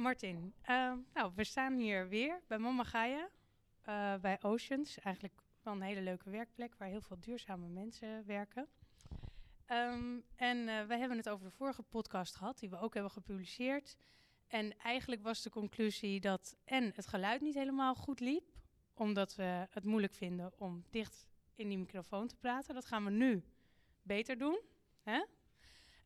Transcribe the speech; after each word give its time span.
Martin, 0.00 0.54
uh, 0.70 0.92
nou, 1.14 1.32
we 1.34 1.44
staan 1.44 1.78
hier 1.78 2.08
weer 2.08 2.40
bij 2.46 2.58
Mama 2.58 2.84
Gaia, 2.84 3.28
uh, 3.88 4.14
bij 4.20 4.42
Oceans. 4.42 4.98
Eigenlijk 4.98 5.42
wel 5.62 5.74
een 5.74 5.80
hele 5.80 6.00
leuke 6.00 6.30
werkplek 6.30 6.74
waar 6.74 6.88
heel 6.88 7.00
veel 7.00 7.20
duurzame 7.20 7.68
mensen 7.68 8.26
werken. 8.26 8.68
Um, 9.66 10.24
en 10.36 10.56
uh, 10.58 10.82
wij 10.82 10.98
hebben 10.98 11.16
het 11.16 11.28
over 11.28 11.44
de 11.44 11.50
vorige 11.50 11.82
podcast 11.82 12.34
gehad, 12.34 12.58
die 12.58 12.70
we 12.70 12.78
ook 12.78 12.94
hebben 12.94 13.12
gepubliceerd. 13.12 13.96
En 14.46 14.78
eigenlijk 14.78 15.22
was 15.22 15.42
de 15.42 15.50
conclusie 15.50 16.20
dat 16.20 16.56
en 16.64 16.92
het 16.94 17.06
geluid 17.06 17.40
niet 17.40 17.54
helemaal 17.54 17.94
goed 17.94 18.20
liep, 18.20 18.52
omdat 18.94 19.34
we 19.34 19.66
het 19.70 19.84
moeilijk 19.84 20.14
vinden 20.14 20.52
om 20.58 20.84
dicht 20.90 21.26
in 21.54 21.68
die 21.68 21.78
microfoon 21.78 22.26
te 22.26 22.36
praten. 22.36 22.74
Dat 22.74 22.86
gaan 22.86 23.04
we 23.04 23.10
nu 23.10 23.44
beter 24.02 24.38
doen. 24.38 24.60
Hè? 25.02 25.24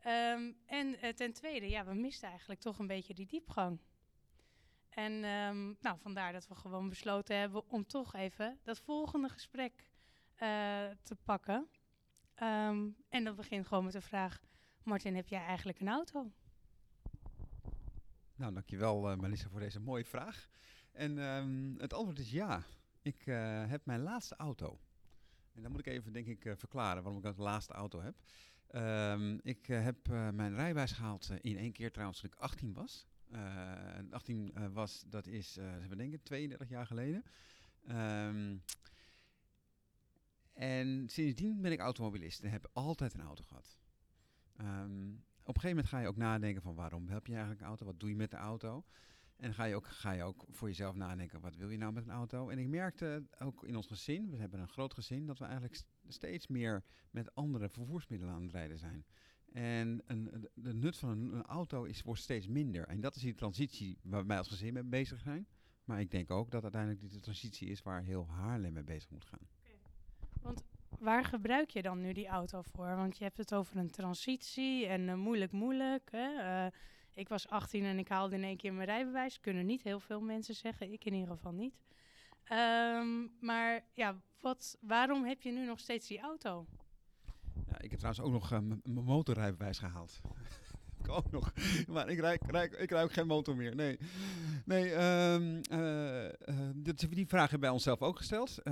Um, 0.06 0.56
en 0.66 1.04
uh, 1.04 1.08
ten 1.12 1.32
tweede, 1.32 1.68
ja, 1.68 1.84
we 1.84 1.94
misten 1.94 2.28
eigenlijk 2.28 2.60
toch 2.60 2.78
een 2.78 2.86
beetje 2.86 3.14
die 3.14 3.26
diepgang. 3.26 3.80
En 4.88 5.12
um, 5.12 5.76
nou, 5.80 5.98
vandaar 5.98 6.32
dat 6.32 6.48
we 6.48 6.54
gewoon 6.54 6.88
besloten 6.88 7.36
hebben 7.36 7.70
om 7.70 7.86
toch 7.86 8.14
even 8.14 8.58
dat 8.62 8.80
volgende 8.80 9.28
gesprek 9.28 9.90
uh, 10.34 10.38
te 11.02 11.16
pakken. 11.24 11.68
Um, 12.42 12.96
en 13.08 13.24
dat 13.24 13.36
begint 13.36 13.66
gewoon 13.66 13.84
met 13.84 13.92
de 13.92 14.00
vraag: 14.00 14.40
Martin, 14.82 15.14
heb 15.14 15.28
jij 15.28 15.44
eigenlijk 15.44 15.80
een 15.80 15.88
auto? 15.88 16.32
Nou, 18.34 18.52
dankjewel 18.52 19.10
uh, 19.10 19.16
Melissa 19.16 19.48
voor 19.48 19.60
deze 19.60 19.80
mooie 19.80 20.04
vraag. 20.04 20.48
En 20.92 21.16
het 21.78 21.92
antwoord 21.92 22.18
is 22.18 22.30
ja. 22.30 22.62
Ik 23.02 23.24
heb 23.68 23.86
mijn 23.86 24.00
laatste 24.00 24.36
auto. 24.36 24.80
En 25.54 25.62
dan 25.62 25.70
moet 25.70 25.80
ik 25.80 25.86
even, 25.86 26.12
denk 26.12 26.26
ik, 26.26 26.40
verklaren 26.56 27.02
waarom 27.02 27.16
ik 27.16 27.26
dat 27.26 27.38
laatste 27.38 27.72
auto 27.72 28.00
heb. 28.00 28.14
Um, 28.74 29.40
ik 29.42 29.66
heb 29.66 30.08
mijn 30.08 30.54
rijbewijs 30.54 30.92
gehaald 30.92 31.30
in 31.40 31.56
één 31.56 31.72
keer 31.72 31.92
trouwens 31.92 32.20
toen 32.20 32.30
ik 32.30 32.38
18 32.38 32.72
was. 32.72 33.06
18 34.10 34.72
was, 34.72 35.04
dat 35.06 35.26
is, 35.26 35.54
we 35.88 35.96
denken, 35.96 36.22
32 36.22 36.68
jaar 36.68 36.86
geleden. 36.86 37.24
Um, 37.88 38.62
en 40.52 41.08
sindsdien 41.08 41.60
ben 41.60 41.72
ik 41.72 41.80
automobilist 41.80 42.40
en 42.40 42.50
heb 42.50 42.70
altijd 42.72 43.14
een 43.14 43.20
auto 43.20 43.44
gehad. 43.44 43.78
Um, 44.60 45.24
op 45.42 45.54
een 45.54 45.60
gegeven 45.60 45.68
moment 45.68 45.86
ga 45.86 45.98
je 45.98 46.08
ook 46.08 46.16
nadenken 46.16 46.62
van 46.62 46.74
waarom 46.74 47.08
heb 47.08 47.26
je 47.26 47.32
eigenlijk 47.32 47.60
een 47.60 47.66
auto? 47.66 47.84
Wat 47.84 48.00
doe 48.00 48.08
je 48.08 48.16
met 48.16 48.30
de 48.30 48.36
auto? 48.36 48.84
En 49.36 49.54
ga 49.54 49.64
je, 49.64 49.74
ook, 49.74 49.86
ga 49.86 50.10
je 50.10 50.22
ook 50.22 50.44
voor 50.50 50.68
jezelf 50.68 50.94
nadenken, 50.94 51.40
wat 51.40 51.56
wil 51.56 51.70
je 51.70 51.78
nou 51.78 51.92
met 51.92 52.04
een 52.04 52.10
auto? 52.10 52.48
En 52.48 52.58
ik 52.58 52.68
merkte 52.68 53.26
ook 53.38 53.64
in 53.64 53.76
ons 53.76 53.86
gezin, 53.86 54.30
we 54.30 54.36
hebben 54.36 54.60
een 54.60 54.68
groot 54.68 54.94
gezin, 54.94 55.26
dat 55.26 55.38
we 55.38 55.44
eigenlijk 55.44 55.82
steeds 56.08 56.46
meer 56.46 56.84
met 57.10 57.34
andere 57.34 57.68
vervoersmiddelen 57.68 58.34
aan 58.34 58.42
het 58.42 58.52
rijden 58.52 58.78
zijn. 58.78 59.04
En 59.52 60.02
een, 60.06 60.48
de 60.54 60.74
nut 60.74 60.96
van 60.96 61.08
een, 61.08 61.42
auto 61.42 61.84
is, 61.84 62.02
wordt 62.02 62.20
steeds 62.20 62.46
minder. 62.46 62.86
En 62.86 63.00
dat 63.00 63.16
is 63.16 63.22
die 63.22 63.34
transitie 63.34 63.98
waar 64.02 64.26
wij 64.26 64.38
als 64.38 64.48
gezin 64.48 64.72
mee 64.72 64.82
bezig 64.82 65.20
zijn. 65.20 65.46
Maar 65.84 66.00
ik 66.00 66.10
denk 66.10 66.30
ook 66.30 66.50
dat 66.50 66.62
uiteindelijk 66.62 67.12
de 67.12 67.20
transitie 67.20 67.68
is 67.68 67.82
waar 67.82 68.02
heel 68.02 68.26
Haarlem 68.28 68.72
mee 68.72 68.82
bezig 68.82 69.10
moet 69.10 69.24
gaan. 69.24 69.48
Want 70.40 70.62
waar 70.98 71.24
gebruik 71.24 71.70
je 71.70 71.82
dan 71.82 72.00
nu 72.00 72.12
die 72.12 72.26
auto 72.26 72.62
voor? 72.62 72.96
Want 72.96 73.18
je 73.18 73.24
hebt 73.24 73.36
het 73.36 73.54
over 73.54 73.76
een 73.76 73.90
transitie 73.90 74.86
en 74.86 75.00
uh, 75.00 75.14
moeilijk, 75.14 75.52
moeilijk. 75.52 76.08
Hè? 76.10 76.64
Uh, 76.64 76.72
ik 77.14 77.28
was 77.28 77.48
18 77.48 77.84
en 77.84 77.98
ik 77.98 78.08
haalde 78.08 78.36
in 78.36 78.44
één 78.44 78.56
keer 78.56 78.72
mijn 78.72 78.88
rijbewijs. 78.88 79.40
Kunnen 79.40 79.66
niet 79.66 79.82
heel 79.82 80.00
veel 80.00 80.20
mensen 80.20 80.54
zeggen, 80.54 80.92
ik 80.92 81.04
in 81.04 81.12
ieder 81.12 81.28
geval 81.28 81.52
niet. 81.52 81.74
Um, 82.52 83.30
maar 83.40 83.84
ja, 83.94 84.20
wat, 84.40 84.78
waarom 84.80 85.24
heb 85.24 85.42
je 85.42 85.52
nu 85.52 85.66
nog 85.66 85.80
steeds 85.80 86.08
die 86.08 86.20
auto? 86.20 86.66
Ja, 87.66 87.80
ik 87.80 87.90
heb 87.90 87.98
trouwens 87.98 88.24
ook 88.24 88.32
nog 88.32 88.52
uh, 88.52 88.58
mijn 88.58 89.04
motorrijbewijs 89.04 89.78
gehaald. 89.78 90.20
ik 91.00 91.08
ook 91.08 91.30
nog. 91.30 91.52
Maar 91.88 92.08
ik 92.08 92.18
rijd, 92.18 92.42
rijd, 92.46 92.72
ik 92.80 92.90
rijd 92.90 93.04
ook 93.04 93.12
geen 93.12 93.26
motor 93.26 93.56
meer. 93.56 93.74
Nee, 93.74 93.98
nee 94.64 94.92
um, 94.92 95.60
uh, 95.72 97.08
die 97.08 97.26
vraag 97.26 97.50
wij 97.50 97.70
onszelf 97.70 98.02
ook 98.02 98.16
gesteld. 98.16 98.62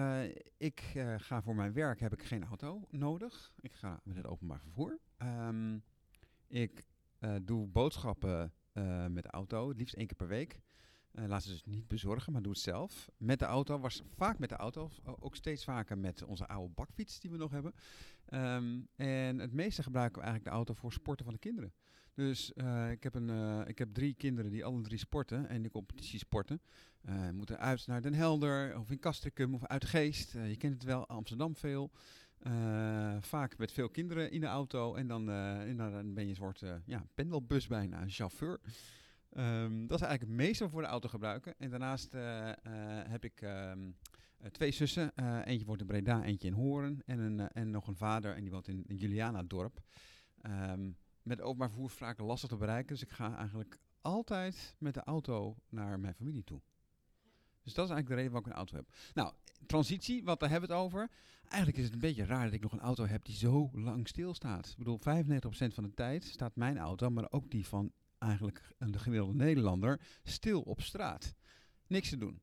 Ik 0.57 0.83
ga 1.17 1.43
voor 1.43 1.55
mijn 1.55 1.73
werk, 1.73 2.01
heb 2.01 2.13
ik 2.13 2.23
geen 2.23 2.45
auto 2.45 2.87
nodig. 2.91 3.53
Ik 3.61 3.73
ga 3.73 4.01
met 4.05 4.17
het 4.17 4.27
openbaar 4.27 4.61
vervoer. 4.61 4.99
Um, 5.19 5.83
ik 6.49 6.87
doe 7.43 7.67
boodschappen 7.67 8.53
met 9.09 9.23
de 9.23 9.31
auto, 9.31 9.69
het 9.69 9.79
liefst 9.79 9.95
één 9.95 10.07
keer 10.07 10.17
per 10.17 10.29
week. 10.29 10.61
Uh, 11.13 11.27
laat 11.27 11.43
ze 11.43 11.49
dus 11.49 11.65
niet 11.65 11.89
bezorgen, 11.89 12.33
maar 12.33 12.43
doe 12.43 12.53
het 12.53 12.61
zelf. 12.61 13.11
Met 13.17 13.39
de 13.39 13.45
auto, 13.45 13.79
was 13.79 14.03
vaak 14.17 14.39
met 14.39 14.49
de 14.49 14.57
auto, 14.57 14.91
ook 15.05 15.37
steeds 15.37 15.65
vaker 15.65 15.99
met 15.99 16.23
onze 16.23 16.49
oude 16.49 16.73
bakfiets 16.75 17.21
die 17.21 17.31
we 17.31 17.37
nog 17.37 17.51
hebben. 17.51 17.75
Um, 18.31 18.89
en 18.97 19.39
het 19.39 19.53
meeste 19.53 19.83
gebruiken 19.83 20.19
we 20.19 20.27
eigenlijk 20.27 20.51
de 20.51 20.57
auto 20.57 20.75
voor 20.75 20.93
sporten 20.93 21.25
van 21.25 21.35
de 21.35 21.41
kinderen. 21.41 21.73
Dus 22.15 22.53
uh, 22.55 22.91
ik, 22.91 23.03
heb 23.03 23.15
een, 23.15 23.67
ik 23.69 23.79
heb 23.79 23.95
drie 23.95 24.15
kinderen 24.15 24.51
die 24.51 24.65
alle 24.65 24.81
drie 24.81 24.99
sporten 24.99 25.49
en 25.49 25.63
de 25.63 25.71
competitie 25.71 26.19
sporten. 26.19 26.61
Moeten 27.33 27.59
uit 27.59 27.87
naar 27.87 28.03
Den 28.03 28.15
Helder 28.15 28.79
of 28.79 28.91
in 28.91 28.99
Castricum 28.99 29.55
of 29.55 29.67
uit 29.67 29.85
Geest. 29.85 30.33
je 30.33 30.57
kent 30.57 30.75
het 30.75 30.85
wel, 30.85 31.07
Amsterdam 31.07 31.57
veel. 31.57 31.91
vaak 33.21 33.59
met 33.59 33.73
veel 33.73 33.89
kinderen 33.89 34.31
in 34.31 34.41
de 34.41 34.47
auto 34.47 34.95
en 34.95 35.07
dan, 35.07 35.31
en 35.31 35.77
dan 35.77 36.15
ben 36.15 36.25
je 36.25 36.31
een 36.31 36.37
soort 36.37 36.63
ja, 36.85 37.07
pendelbus 37.15 37.67
bijna, 37.67 38.05
chauffeur. 38.07 38.61
Um, 39.37 39.87
dat 39.87 40.01
is 40.01 40.07
eigenlijk 40.07 40.21
het 40.21 40.47
meeste 40.47 40.69
voor 40.69 40.83
de 40.83 40.89
auto 40.89 41.09
gebruiken. 41.09 41.55
En 41.59 41.71
daarnaast 41.71 42.13
heb 43.09 43.25
ik 43.25 43.41
um, 43.43 43.97
twee 44.51 44.71
zussen. 44.71 45.13
eentje 45.45 45.67
woont 45.67 45.81
in 45.81 45.87
Breda, 45.87 46.23
eentje 46.23 46.49
in 46.49 46.55
Horen. 46.55 47.03
En, 47.07 47.19
een, 47.19 47.49
en 47.49 47.71
nog 47.71 47.87
een 47.87 47.97
vader 47.97 48.35
en 48.35 48.43
die 48.43 48.51
woont 48.51 48.69
in, 48.69 48.85
Juliana-dorp. 48.89 49.81
Um, 50.47 50.97
met 51.23 51.41
openbaar 51.41 51.69
vervoer 51.69 51.91
vaak 51.91 52.19
lastig 52.19 52.49
te 52.49 52.57
bereiken. 52.57 52.95
Dus 52.95 53.03
ik 53.03 53.11
ga 53.11 53.37
eigenlijk 53.37 53.79
altijd 54.01 54.75
met 54.79 54.95
de 54.95 55.03
auto 55.03 55.57
naar 55.69 56.01
mijn 56.01 56.15
familie 56.15 56.45
toe. 56.45 56.61
Dus 57.63 57.75
dat 57.75 57.85
is 57.85 57.91
eigenlijk 57.91 58.09
de 58.09 58.15
reden 58.15 58.33
waarom 58.33 58.51
ik 58.51 58.53
een 58.53 58.59
auto 58.59 58.77
heb. 58.77 59.13
Nou, 59.15 59.33
transitie, 59.67 60.25
wat 60.25 60.41
daar 60.41 60.51
hebben 60.51 60.69
we 60.69 60.75
het 60.75 60.85
over. 60.85 61.11
Eigenlijk 61.49 61.79
is 61.79 61.85
het 61.85 61.93
een 61.93 62.01
beetje 62.01 62.25
raar 62.25 62.45
dat 62.45 62.53
ik 62.53 62.63
nog 62.63 62.73
een 62.73 62.81
auto 62.81 63.07
heb 63.07 63.25
die 63.25 63.35
zo 63.35 63.71
lang 63.73 64.09
stilstaat. 64.09 64.69
Ik 64.69 64.77
bedoel, 64.77 64.99
95% 64.99 65.03
van 65.75 65.85
de 65.85 65.95
tijd 65.95 66.25
staat 66.25 66.57
mijn 66.57 66.79
auto, 66.79 67.11
maar 67.11 67.27
ook 67.31 67.51
die 67.51 67.67
van 67.67 67.93
eigenlijk 68.23 68.75
de 68.79 68.99
gemiddelde 68.99 69.35
Nederlander, 69.35 70.01
stil 70.23 70.61
op 70.61 70.81
straat. 70.81 71.35
Niks 71.87 72.09
te 72.09 72.17
doen. 72.17 72.41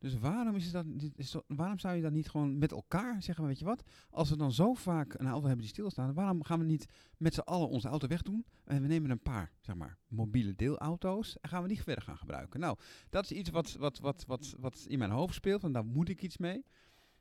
Dus 0.00 0.18
waarom, 0.18 0.54
is 0.54 0.70
dat, 0.70 0.86
is 1.16 1.30
dat, 1.30 1.44
waarom 1.46 1.78
zou 1.78 1.96
je 1.96 2.02
dat 2.02 2.12
niet 2.12 2.28
gewoon 2.28 2.58
met 2.58 2.72
elkaar 2.72 3.22
zeggen, 3.22 3.46
weet 3.46 3.58
je 3.58 3.64
wat? 3.64 3.82
Als 4.10 4.30
we 4.30 4.36
dan 4.36 4.52
zo 4.52 4.74
vaak 4.74 5.14
een 5.14 5.26
auto 5.26 5.46
hebben 5.46 5.64
die 5.64 5.74
stilstaan, 5.74 6.14
waarom 6.14 6.44
gaan 6.44 6.58
we 6.58 6.64
niet 6.64 6.86
met 7.16 7.34
z'n 7.34 7.40
allen 7.40 7.68
onze 7.68 7.88
auto 7.88 8.06
wegdoen? 8.06 8.44
En 8.64 8.82
we 8.82 8.88
nemen 8.88 9.10
een 9.10 9.22
paar, 9.22 9.52
zeg 9.60 9.74
maar, 9.74 9.98
mobiele 10.08 10.54
deelauto's 10.54 11.38
en 11.40 11.48
gaan 11.48 11.62
we 11.62 11.68
die 11.68 11.82
verder 11.82 12.04
gaan 12.04 12.16
gebruiken. 12.16 12.60
Nou, 12.60 12.78
dat 13.10 13.24
is 13.24 13.32
iets 13.32 13.50
wat, 13.50 13.72
wat, 13.72 13.98
wat, 13.98 14.24
wat, 14.26 14.54
wat 14.58 14.84
in 14.88 14.98
mijn 14.98 15.10
hoofd 15.10 15.34
speelt 15.34 15.62
en 15.62 15.72
daar 15.72 15.86
moet 15.86 16.08
ik 16.08 16.22
iets 16.22 16.36
mee. 16.36 16.64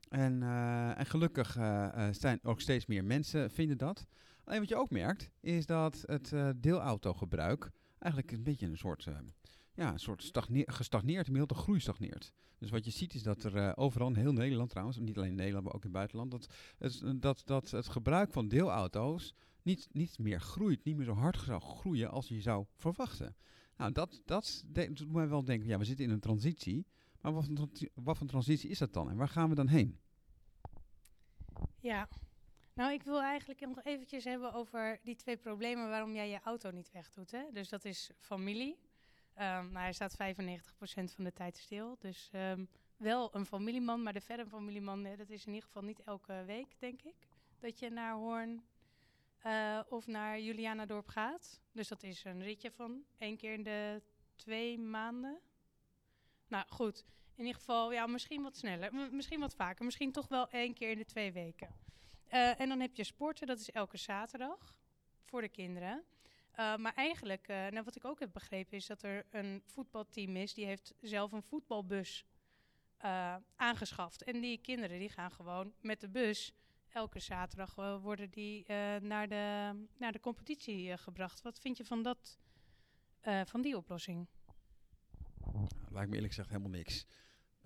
En, 0.09 0.41
uh, 0.41 0.99
en 0.99 1.05
gelukkig 1.05 1.57
uh, 1.57 1.63
uh, 1.95 2.07
zijn 2.11 2.39
ook 2.43 2.61
steeds 2.61 2.85
meer 2.85 3.03
mensen 3.03 3.51
vinden 3.51 3.77
dat. 3.77 4.07
Alleen 4.43 4.59
wat 4.59 4.69
je 4.69 4.75
ook 4.75 4.89
merkt, 4.89 5.31
is 5.39 5.66
dat 5.66 6.03
het 6.05 6.33
deelautogebruik 6.55 7.71
eigenlijk 7.99 8.31
een 8.31 8.43
beetje 8.43 8.65
een 8.65 8.77
soort 8.77 9.07
ja, 9.79 9.91
een 9.91 9.99
soort 9.99 10.23
stagneer, 10.23 10.71
gestagneerd, 10.71 11.27
inmiddels 11.27 11.57
de 11.57 11.63
groei 11.63 11.79
stagneert. 11.79 12.31
Dus 12.57 12.69
wat 12.69 12.85
je 12.85 12.91
ziet 12.91 13.13
is 13.13 13.23
dat 13.23 13.43
er 13.43 13.55
uh, 13.55 13.71
overal 13.75 14.07
in 14.07 14.15
heel 14.15 14.33
Nederland 14.33 14.69
trouwens, 14.69 14.97
niet 14.97 15.17
alleen 15.17 15.29
in 15.29 15.35
Nederland, 15.35 15.65
maar 15.65 15.73
ook 15.73 15.83
in 15.83 15.89
het 15.89 15.97
buitenland, 15.97 16.31
dat 16.31 16.47
het, 16.77 17.21
dat, 17.21 17.41
dat 17.45 17.71
het 17.71 17.87
gebruik 17.87 18.31
van 18.31 18.47
deelauto's 18.47 19.33
niet, 19.61 19.87
niet 19.91 20.19
meer 20.19 20.41
groeit, 20.41 20.83
niet 20.83 20.95
meer 20.95 21.05
zo 21.05 21.13
hard 21.13 21.39
zou 21.39 21.61
groeien 21.61 22.09
als 22.09 22.27
je 22.27 22.41
zou 22.41 22.65
verwachten. 22.75 23.35
Nou, 23.77 23.91
dat, 23.91 24.21
dat 24.25 24.63
doet 24.67 25.11
mij 25.11 25.27
wel 25.27 25.43
denken, 25.43 25.67
ja, 25.67 25.77
we 25.77 25.85
zitten 25.85 26.05
in 26.05 26.11
een 26.11 26.19
transitie, 26.19 26.87
maar 27.21 27.33
wat 27.33 27.45
voor, 27.53 27.69
wat 27.93 28.17
voor 28.17 28.27
transitie 28.27 28.69
is 28.69 28.79
dat 28.79 28.93
dan 28.93 29.09
en 29.09 29.17
waar 29.17 29.29
gaan 29.29 29.49
we 29.49 29.55
dan 29.55 29.67
heen? 29.67 29.99
Ja, 31.79 32.09
nou, 32.79 32.94
ik 32.94 33.03
wil 33.03 33.22
eigenlijk 33.22 33.59
nog 33.59 33.84
eventjes 33.84 34.23
hebben 34.23 34.53
over 34.53 35.00
die 35.03 35.16
twee 35.16 35.38
problemen 35.38 35.90
waarom 35.90 36.16
jij 36.16 36.29
je 36.29 36.40
auto 36.44 36.72
niet 36.72 36.91
wegdoet. 36.91 37.31
Hè? 37.31 37.44
Dus 37.51 37.69
dat 37.69 37.85
is 37.85 38.12
familie 38.17 38.78
Um, 39.40 39.45
nou, 39.45 39.78
hij 39.78 39.93
staat 39.93 40.14
95% 40.14 41.14
van 41.14 41.23
de 41.23 41.34
tijd 41.34 41.58
stil. 41.58 41.96
Dus 41.99 42.29
um, 42.35 42.70
wel 42.97 43.35
een 43.35 43.46
familieman, 43.46 44.03
maar 44.03 44.14
de 44.14 44.22
verre 44.22 44.46
familieman, 44.46 45.05
hè, 45.05 45.16
dat 45.16 45.29
is 45.29 45.46
in 45.46 45.53
ieder 45.53 45.67
geval 45.67 45.84
niet 45.84 46.03
elke 46.03 46.43
week, 46.46 46.79
denk 46.79 47.02
ik. 47.02 47.28
Dat 47.59 47.79
je 47.79 47.90
naar 47.90 48.14
Hoorn 48.14 48.64
uh, 49.46 49.79
of 49.90 50.08
naar 50.08 50.40
Julianadorp 50.40 51.08
gaat. 51.08 51.61
Dus 51.72 51.87
dat 51.87 52.03
is 52.03 52.23
een 52.23 52.43
ritje 52.43 52.72
van 52.72 53.03
één 53.17 53.37
keer 53.37 53.53
in 53.53 53.64
de 53.64 54.02
twee 54.35 54.79
maanden. 54.79 55.40
Nou 56.47 56.66
goed, 56.67 57.05
in 57.35 57.46
ieder 57.46 57.59
geval, 57.59 57.91
ja, 57.91 58.08
misschien 58.08 58.41
wat 58.41 58.58
sneller, 58.58 58.93
misschien 59.11 59.40
wat 59.40 59.55
vaker, 59.55 59.85
misschien 59.85 60.11
toch 60.11 60.28
wel 60.28 60.49
één 60.49 60.73
keer 60.73 60.90
in 60.90 60.97
de 60.97 61.05
twee 61.05 61.31
weken. 61.31 61.76
Uh, 62.34 62.59
en 62.59 62.70
dan 62.70 62.79
heb 62.79 62.96
je 62.96 63.03
sporten, 63.03 63.47
dat 63.47 63.59
is 63.59 63.72
elke 63.72 63.97
zaterdag 63.97 64.76
voor 65.23 65.41
de 65.41 65.49
kinderen. 65.49 66.03
Uh, 66.59 66.76
maar 66.76 66.93
eigenlijk, 66.93 67.47
uh, 67.47 67.55
nou, 67.55 67.84
wat 67.84 67.96
ik 67.96 68.05
ook 68.05 68.20
heb 68.20 68.29
begrepen, 68.34 68.78
is 68.78 68.85
dat 68.85 69.03
er 69.03 69.26
een 69.29 69.64
voetbalteam 69.66 70.35
is 70.35 70.53
die 70.53 70.66
heeft 70.66 70.93
zelf 71.02 71.31
een 71.31 71.43
voetbalbus 71.43 72.26
aangeschaft. 73.55 74.23
En 74.23 74.41
die 74.41 74.58
kinderen 74.58 74.99
die 74.99 75.09
gaan 75.09 75.31
gewoon 75.31 75.73
met 75.81 75.99
de 75.99 76.09
bus. 76.09 76.53
Elke 76.90 77.20
zaterdag 77.20 77.76
worden 78.02 78.29
die 78.29 78.66
naar, 79.02 79.28
de, 79.28 79.73
naar 79.97 80.11
de 80.11 80.20
competitie 80.20 80.97
gebracht. 80.97 81.41
Wat 81.41 81.59
vind 81.59 81.78
je 81.78 81.85
van, 81.85 82.03
dat, 82.03 82.40
van 83.46 83.61
die 83.61 83.78
oplossing? 83.78 84.28
lijkt 85.90 86.09
me 86.09 86.16
eerlijk 86.16 86.34
gezegd 86.34 86.49
helemaal 86.49 86.72
niks. 86.72 87.05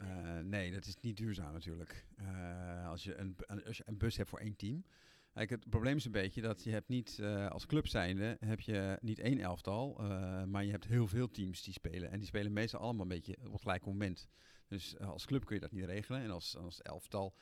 Uh, 0.01 0.39
nee, 0.39 0.71
dat 0.71 0.85
is 0.85 0.95
niet 1.01 1.17
duurzaam 1.17 1.53
natuurlijk. 1.53 2.05
Uh, 2.19 2.87
als, 2.87 3.03
je 3.03 3.15
een, 3.15 3.35
als 3.65 3.77
je 3.77 3.83
een 3.85 3.97
bus 3.97 4.17
hebt 4.17 4.29
voor 4.29 4.39
één 4.39 4.55
team. 4.55 4.85
Het 5.33 5.69
probleem 5.69 5.95
is 5.95 6.05
een 6.05 6.11
beetje 6.11 6.41
dat 6.41 6.63
je 6.63 6.69
hebt 6.71 6.87
niet, 6.87 7.17
uh, 7.21 7.47
als 7.47 7.65
club 7.65 7.87
zijnde, 7.87 8.37
heb 8.39 8.59
je 8.59 8.97
niet 9.01 9.19
één 9.19 9.39
elftal, 9.39 9.93
maar 10.47 10.63
je 10.63 10.71
hebt 10.71 10.85
heel 10.85 11.07
veel 11.07 11.31
teams 11.31 11.63
die 11.63 11.73
spelen. 11.73 12.11
En 12.11 12.17
die 12.17 12.27
spelen 12.27 12.53
meestal 12.53 12.79
allemaal 12.79 13.01
een 13.01 13.07
beetje 13.07 13.37
op 13.45 13.51
het 13.51 13.61
gelijke 13.61 13.87
moment. 13.87 14.27
Dus 14.67 14.99
als 14.99 15.25
club 15.25 15.45
kun 15.45 15.55
je 15.55 15.61
dat 15.61 15.71
niet 15.71 15.85
regelen. 15.85 16.21
En 16.21 16.29
als, 16.29 16.57
als 16.57 16.81
elftal 16.81 17.35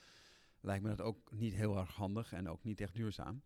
lijkt 0.62 0.83
me 0.83 0.89
dat 0.89 1.01
ook 1.01 1.31
niet 1.31 1.54
heel 1.54 1.77
erg 1.77 1.94
handig 1.95 2.33
en 2.33 2.50
ook 2.50 2.63
niet 2.63 2.81
echt 2.81 2.95
duurzaam. 2.95 3.42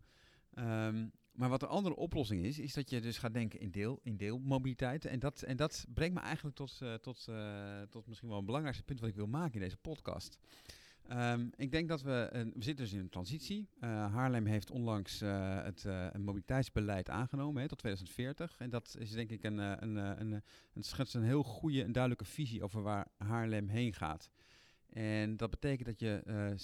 Um, 0.54 1.12
maar 1.36 1.48
wat 1.48 1.62
een 1.62 1.68
andere 1.68 1.96
oplossing 1.96 2.44
is, 2.44 2.58
is 2.58 2.74
dat 2.74 2.90
je 2.90 3.00
dus 3.00 3.18
gaat 3.18 3.34
denken 3.34 3.60
in, 3.60 3.70
deel, 3.70 4.00
in 4.02 4.16
deelmobiliteit. 4.16 5.04
En 5.04 5.18
dat, 5.18 5.42
en 5.42 5.56
dat 5.56 5.86
brengt 5.94 6.14
me 6.14 6.20
eigenlijk 6.20 6.56
tot, 6.56 6.78
uh, 6.82 6.94
tot, 6.94 7.26
uh, 7.30 7.82
tot 7.82 8.06
misschien 8.06 8.28
wel 8.28 8.38
een 8.38 8.44
belangrijkste 8.44 8.84
punt 8.84 9.00
wat 9.00 9.08
ik 9.08 9.14
wil 9.14 9.26
maken 9.26 9.54
in 9.54 9.60
deze 9.60 9.76
podcast. 9.76 10.38
Um, 11.12 11.50
ik 11.56 11.70
denk 11.70 11.88
dat 11.88 12.02
we, 12.02 12.30
uh, 12.32 12.40
we 12.40 12.62
zitten 12.62 12.84
dus 12.84 12.92
in 12.92 13.00
een 13.00 13.08
transitie. 13.08 13.68
Haarlem 13.80 14.46
heeft 14.46 14.70
onlangs 14.70 15.20
het 15.20 15.84
een 15.84 16.24
mobiliteitsbeleid 16.24 17.10
aangenomen 17.10 17.62
hè, 17.62 17.68
tot 17.68 17.78
2040. 17.78 18.56
En 18.58 18.70
dat 18.70 18.96
is 18.98 19.10
denk 19.10 19.30
ik 19.30 19.44
een, 19.44 19.58
een, 19.58 19.96
een, 19.96 20.42
een, 20.74 20.82
schetst 20.82 21.14
een 21.14 21.22
heel 21.22 21.42
goede 21.42 21.82
en 21.82 21.92
duidelijke 21.92 22.24
visie 22.24 22.62
over 22.62 22.82
waar 22.82 23.08
Haarlem 23.16 23.68
heen 23.68 23.92
gaat. 23.92 24.30
En 24.88 25.36
dat 25.36 25.50
betekent 25.50 25.86
dat 25.86 26.00
je 26.00 26.20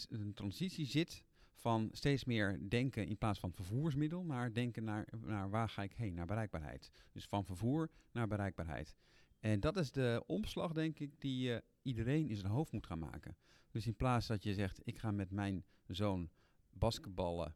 een 0.09 0.35
transitie 0.35 0.87
zit 0.87 1.25
van 1.63 1.89
steeds 1.93 2.25
meer 2.25 2.69
denken 2.69 3.07
in 3.07 3.19
plaats 3.19 3.39
van 3.39 3.53
vervoersmiddel 3.53 4.25
naar 4.25 4.53
denken 4.53 4.85
naar, 4.85 5.09
naar 5.21 5.51
waar 5.51 5.69
ga 5.69 5.83
ik 5.83 5.93
heen, 5.93 6.15
naar 6.15 6.27
bereikbaarheid. 6.27 6.91
Dus 7.13 7.27
van 7.27 7.45
vervoer 7.45 7.91
naar 8.13 8.29
bereikbaarheid. 8.29 8.97
En 9.41 9.61
dat 9.61 9.77
is 9.77 9.93
de 9.93 10.23
omslag, 10.27 10.73
denk 10.73 10.99
ik, 10.99 11.21
die 11.21 11.61
iedereen 11.83 12.29
in 12.29 12.37
zijn 12.37 12.53
hoofd 12.53 12.73
moet 12.73 12.87
gaan 12.87 12.99
maken. 12.99 13.37
Dus 13.71 13.87
in 13.87 13.97
plaats 13.97 14.27
dat 14.27 14.43
je 14.43 14.55
zegt, 14.55 14.81
ik 14.85 14.99
ga 14.99 15.11
met 15.11 15.31
mijn 15.31 15.65
zoon 15.87 16.31
basketballen 16.71 17.55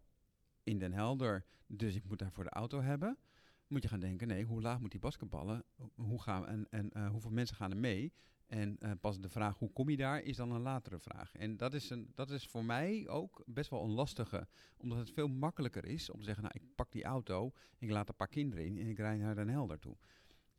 in 0.63 0.79
Den 0.79 0.93
Helder, 0.93 1.45
dus 1.67 1.95
ik 1.95 2.05
moet 2.05 2.19
daarvoor 2.19 2.45
de 2.45 2.51
auto 2.51 2.81
hebben, 2.81 3.19
moet 3.67 3.83
je 3.83 3.89
gaan 3.89 4.01
denken, 4.01 4.29
nee, 4.29 4.45
hoe 4.45 4.61
laag 4.61 4.81
moet 4.81 4.91
die 4.91 5.01
basketballen? 5.01 5.65
Hoe 5.95 6.23
gaan, 6.23 6.47
en 6.47 6.67
en 6.71 6.91
uh, 6.97 7.11
hoeveel 7.11 7.31
mensen 7.31 7.57
gaan 7.57 7.71
er 7.71 7.77
mee? 7.77 8.13
En 8.47 8.77
uh, 8.81 8.91
pas 9.01 9.21
de 9.21 9.29
vraag 9.29 9.59
hoe 9.59 9.73
kom 9.73 9.91
je 9.91 9.97
daar 9.97 10.23
is 10.23 10.37
dan 10.37 10.53
een 10.53 10.61
latere 10.61 10.99
vraag. 10.99 11.35
En 11.35 11.57
dat 11.57 11.75
is, 11.75 11.91
een, 11.91 12.11
dat 12.15 12.31
is 12.31 12.47
voor 12.47 12.65
mij 12.65 13.09
ook 13.09 13.43
best 13.47 13.71
wel 13.71 13.83
een 13.83 13.91
lastige. 13.91 14.49
Omdat 14.77 14.99
het 14.99 15.11
veel 15.11 15.29
makkelijker 15.29 15.85
is 15.85 16.11
om 16.11 16.19
te 16.19 16.25
zeggen, 16.25 16.43
nou 16.43 16.55
ik 16.57 16.75
pak 16.75 16.93
die 16.93 17.05
auto, 17.05 17.53
ik 17.79 17.91
laat 17.91 18.09
een 18.09 18.17
paar 18.17 18.29
kinderen 18.29 18.65
in 18.65 18.79
en 18.79 18.87
ik 18.87 18.99
rijd 18.99 19.21
naar 19.21 19.35
Den 19.35 19.49
Helder 19.49 19.79
toe. 19.79 19.97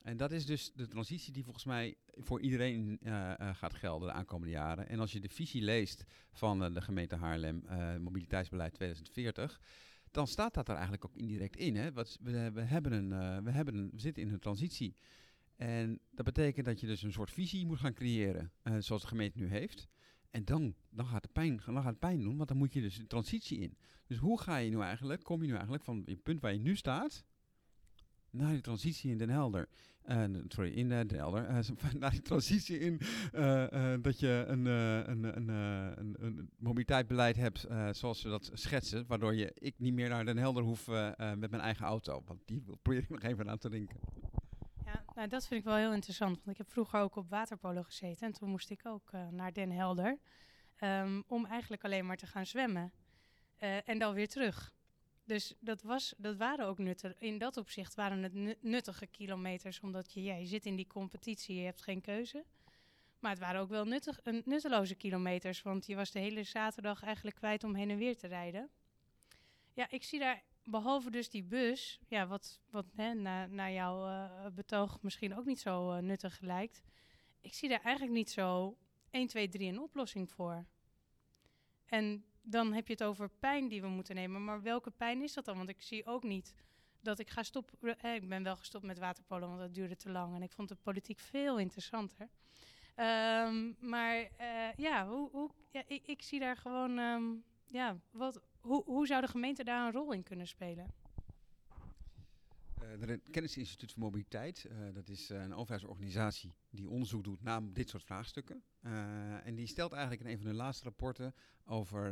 En 0.01 0.17
dat 0.17 0.31
is 0.31 0.45
dus 0.45 0.71
de 0.73 0.87
transitie 0.87 1.33
die 1.33 1.43
volgens 1.43 1.65
mij 1.65 1.95
voor 2.11 2.41
iedereen 2.41 2.99
uh, 3.01 3.33
uh, 3.39 3.55
gaat 3.55 3.73
gelden 3.73 4.07
de 4.07 4.13
aankomende 4.13 4.53
jaren. 4.53 4.87
En 4.87 4.99
als 4.99 5.11
je 5.11 5.19
de 5.19 5.29
visie 5.29 5.61
leest 5.61 6.03
van 6.31 6.73
de 6.73 6.81
gemeente 6.81 7.15
Haarlem, 7.15 7.63
mobiliteitsbeleid 8.01 8.73
2040 8.73 9.61
dan 10.11 10.27
staat 10.27 10.53
dat 10.53 10.67
er 10.67 10.73
eigenlijk 10.73 11.05
ook 11.05 11.15
indirect 11.15 11.55
in. 11.55 11.75
Hè? 11.75 11.91
Wat, 11.91 12.17
we, 12.21 12.51
we, 12.51 12.61
hebben 12.61 12.91
een, 12.91 13.43
we, 13.43 13.51
hebben 13.51 13.75
een, 13.75 13.89
we 13.93 13.99
zitten 13.99 14.23
in 14.23 14.33
een 14.33 14.39
transitie. 14.39 14.95
En 15.57 15.99
dat 16.11 16.25
betekent 16.25 16.65
dat 16.65 16.79
je 16.79 16.87
dus 16.87 17.01
een 17.01 17.11
soort 17.11 17.31
visie 17.31 17.65
moet 17.65 17.79
gaan 17.79 17.93
creëren, 17.93 18.51
uh, 18.63 18.75
zoals 18.79 19.01
de 19.01 19.07
gemeente 19.07 19.37
nu 19.37 19.47
heeft. 19.47 19.87
En 20.29 20.45
dan, 20.45 20.75
dan, 20.89 21.05
gaat 21.05 21.23
het 21.23 21.33
pijn, 21.33 21.61
dan 21.65 21.75
gaat 21.75 21.85
het 21.85 21.99
pijn 21.99 22.21
doen, 22.21 22.37
want 22.37 22.49
dan 22.49 22.57
moet 22.57 22.73
je 22.73 22.81
dus 22.81 22.97
een 22.97 23.07
transitie 23.07 23.59
in. 23.59 23.77
Dus 24.07 24.17
hoe 24.17 24.41
ga 24.41 24.57
je 24.57 24.69
nu 24.69 24.81
eigenlijk, 24.81 25.23
kom 25.23 25.41
je 25.41 25.47
nu 25.47 25.53
eigenlijk 25.53 25.83
van 25.83 26.01
het 26.05 26.23
punt 26.23 26.41
waar 26.41 26.53
je 26.53 26.59
nu 26.59 26.75
staat, 26.75 27.23
naar 28.29 28.51
die 28.51 28.61
transitie 28.61 29.11
in 29.11 29.17
Den 29.17 29.29
Helder. 29.29 29.69
Uh, 30.05 30.23
sorry, 30.47 30.71
in 30.71 30.89
uh, 30.91 30.97
Den 30.97 31.15
Helder. 31.17 31.47
Uh, 31.57 31.93
naar 31.99 32.11
die 32.11 32.21
transitie 32.21 32.79
in 32.79 32.97
dat 34.01 34.19
je 34.19 34.43
een, 34.47 34.65
een, 34.65 35.23
een, 35.23 35.47
een, 35.47 36.15
een 36.19 36.49
mobiliteitsbeleid 36.57 37.35
hebt 37.35 37.67
zoals 37.91 38.21
ze 38.21 38.29
dat 38.29 38.51
schetsen. 38.53 39.05
Waardoor 39.07 39.35
je, 39.35 39.51
ik 39.53 39.79
niet 39.79 39.93
meer 39.93 40.09
naar 40.09 40.25
Den 40.25 40.37
Helder 40.37 40.63
hoef 40.63 40.87
met 41.17 41.49
mijn 41.49 41.61
eigen 41.61 41.85
auto. 41.85 42.23
Want 42.25 42.39
die 42.45 42.61
probeer 42.81 43.01
ik 43.01 43.09
nog 43.09 43.21
even 43.21 43.49
aan 43.49 43.57
te 43.57 43.69
denken. 43.69 43.99
Nou, 45.17 45.29
dat 45.29 45.47
vind 45.47 45.59
ik 45.59 45.65
wel 45.65 45.75
heel 45.75 45.93
interessant. 45.93 46.35
Want 46.35 46.47
ik 46.49 46.57
heb 46.57 46.69
vroeger 46.69 46.99
ook 46.99 47.15
op 47.15 47.29
waterpolo 47.29 47.83
gezeten. 47.83 48.27
En 48.27 48.33
toen 48.33 48.49
moest 48.49 48.69
ik 48.69 48.85
ook 48.85 49.11
uh, 49.11 49.27
naar 49.27 49.53
Den 49.53 49.71
Helder. 49.71 50.17
Um, 50.79 51.23
om 51.27 51.45
eigenlijk 51.45 51.83
alleen 51.83 52.05
maar 52.05 52.17
te 52.17 52.27
gaan 52.27 52.45
zwemmen. 52.45 52.91
Uh, 53.59 53.89
en 53.89 53.99
dan 53.99 54.13
weer 54.13 54.27
terug. 54.27 54.73
Dus 55.23 55.55
dat, 55.59 55.81
was, 55.81 56.13
dat 56.17 56.37
waren 56.37 56.65
ook 56.65 56.77
nuttig. 56.77 57.17
In 57.17 57.37
dat 57.37 57.57
opzicht 57.57 57.95
waren 57.95 58.23
het 58.23 58.63
nuttige 58.63 59.07
kilometers. 59.07 59.79
Omdat 59.79 60.13
je, 60.13 60.23
ja, 60.23 60.45
zit 60.45 60.65
in 60.65 60.75
die 60.75 60.87
competitie, 60.87 61.55
je 61.55 61.65
hebt 61.65 61.81
geen 61.81 62.01
keuze. 62.01 62.45
Maar 63.19 63.31
het 63.31 63.39
waren 63.39 63.61
ook 63.61 63.69
wel 63.69 63.85
nuttig, 63.85 64.19
nutteloze 64.23 64.95
kilometers. 64.95 65.61
Want 65.61 65.85
je 65.85 65.95
was 65.95 66.11
de 66.11 66.19
hele 66.19 66.43
zaterdag 66.43 67.03
eigenlijk 67.03 67.35
kwijt 67.35 67.63
om 67.63 67.75
heen 67.75 67.89
en 67.89 67.97
weer 67.97 68.17
te 68.17 68.27
rijden. 68.27 68.69
Ja, 69.73 69.87
ik 69.89 70.03
zie 70.03 70.19
daar 70.19 70.43
behalve 70.69 71.11
dus 71.11 71.29
die 71.29 71.43
bus, 71.43 71.99
ja, 72.07 72.27
wat, 72.27 72.61
wat 72.69 72.85
hè, 72.95 73.13
na, 73.13 73.45
naar 73.45 73.71
jouw 73.71 74.07
uh, 74.07 74.45
betoog 74.53 75.01
misschien 75.01 75.37
ook 75.37 75.45
niet 75.45 75.59
zo 75.59 75.93
uh, 75.93 75.97
nuttig 75.97 76.39
lijkt. 76.41 76.83
Ik 77.41 77.53
zie 77.53 77.69
daar 77.69 77.81
eigenlijk 77.81 78.15
niet 78.15 78.29
zo 78.29 78.77
1, 79.09 79.27
2, 79.27 79.49
3 79.49 79.69
een 79.69 79.79
oplossing 79.81 80.31
voor. 80.31 80.65
En 81.85 82.25
dan 82.41 82.73
heb 82.73 82.87
je 82.87 82.93
het 82.93 83.03
over 83.03 83.29
pijn 83.29 83.67
die 83.67 83.81
we 83.81 83.87
moeten 83.87 84.15
nemen. 84.15 84.43
Maar 84.43 84.61
welke 84.61 84.91
pijn 84.91 85.21
is 85.21 85.33
dat 85.33 85.45
dan? 85.45 85.57
Want 85.57 85.69
ik 85.69 85.81
zie 85.81 86.05
ook 86.05 86.23
niet 86.23 86.53
dat 87.01 87.19
ik 87.19 87.29
ga 87.29 87.43
stoppen. 87.43 87.97
Eh, 87.99 88.15
ik 88.15 88.29
ben 88.29 88.43
wel 88.43 88.55
gestopt 88.55 88.85
met 88.85 88.99
waterpolo, 88.99 89.47
want 89.47 89.59
dat 89.59 89.73
duurde 89.73 89.95
te 89.95 90.09
lang. 90.09 90.35
En 90.35 90.41
ik 90.41 90.51
vond 90.51 90.69
de 90.69 90.75
politiek 90.75 91.19
veel 91.19 91.59
interessanter. 91.59 92.29
Um, 92.95 93.75
maar 93.79 94.17
uh, 94.41 94.73
ja, 94.75 95.07
hoe, 95.07 95.29
hoe, 95.29 95.49
ja 95.71 95.83
ik, 95.87 96.07
ik, 96.07 96.21
zie 96.21 96.39
daar 96.39 96.57
gewoon. 96.57 96.97
Um, 96.97 97.43
ja, 97.67 97.97
wat, 98.11 98.41
hoe, 98.67 98.83
hoe 98.85 99.07
zou 99.07 99.21
de 99.21 99.27
gemeente 99.27 99.63
daar 99.63 99.85
een 99.85 99.91
rol 99.91 100.13
in 100.13 100.23
kunnen 100.23 100.47
spelen? 100.47 100.93
Het 102.99 103.29
Kennisinstituut 103.31 103.91
voor 103.91 104.01
Mobiliteit, 104.01 104.67
uh, 104.71 104.93
dat 104.93 105.09
is 105.09 105.31
uh, 105.31 105.41
een 105.41 105.53
overheidsorganisatie 105.53 106.55
die 106.69 106.89
onderzoek 106.89 107.23
doet 107.23 107.43
naar 107.43 107.73
dit 107.73 107.89
soort 107.89 108.03
vraagstukken. 108.03 108.63
en 109.43 109.55
die 109.55 109.67
stelt 109.67 109.91
eigenlijk 109.91 110.21
in 110.21 110.27
een 110.27 110.37
van 110.37 110.47
de 110.47 110.53
laatste 110.53 110.83
rapporten 110.83 111.33
over, 111.65 112.05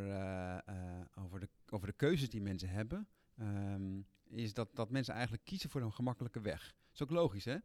over, 1.16 1.40
de, 1.40 1.50
over 1.70 1.88
de 1.88 1.94
keuzes 1.94 2.30
die 2.30 2.42
mensen 2.42 2.70
hebben. 2.70 3.08
Um, 3.40 4.08
is 4.24 4.54
dat, 4.54 4.76
dat 4.76 4.90
mensen 4.90 5.14
eigenlijk 5.14 5.44
kiezen 5.46 5.70
voor 5.70 5.82
een 5.82 5.94
gemakkelijke 5.94 6.42
weg. 6.42 6.62
Dat 6.62 6.94
is 6.94 7.02
ook 7.02 7.10
logisch, 7.10 7.46
hè? 7.46 7.56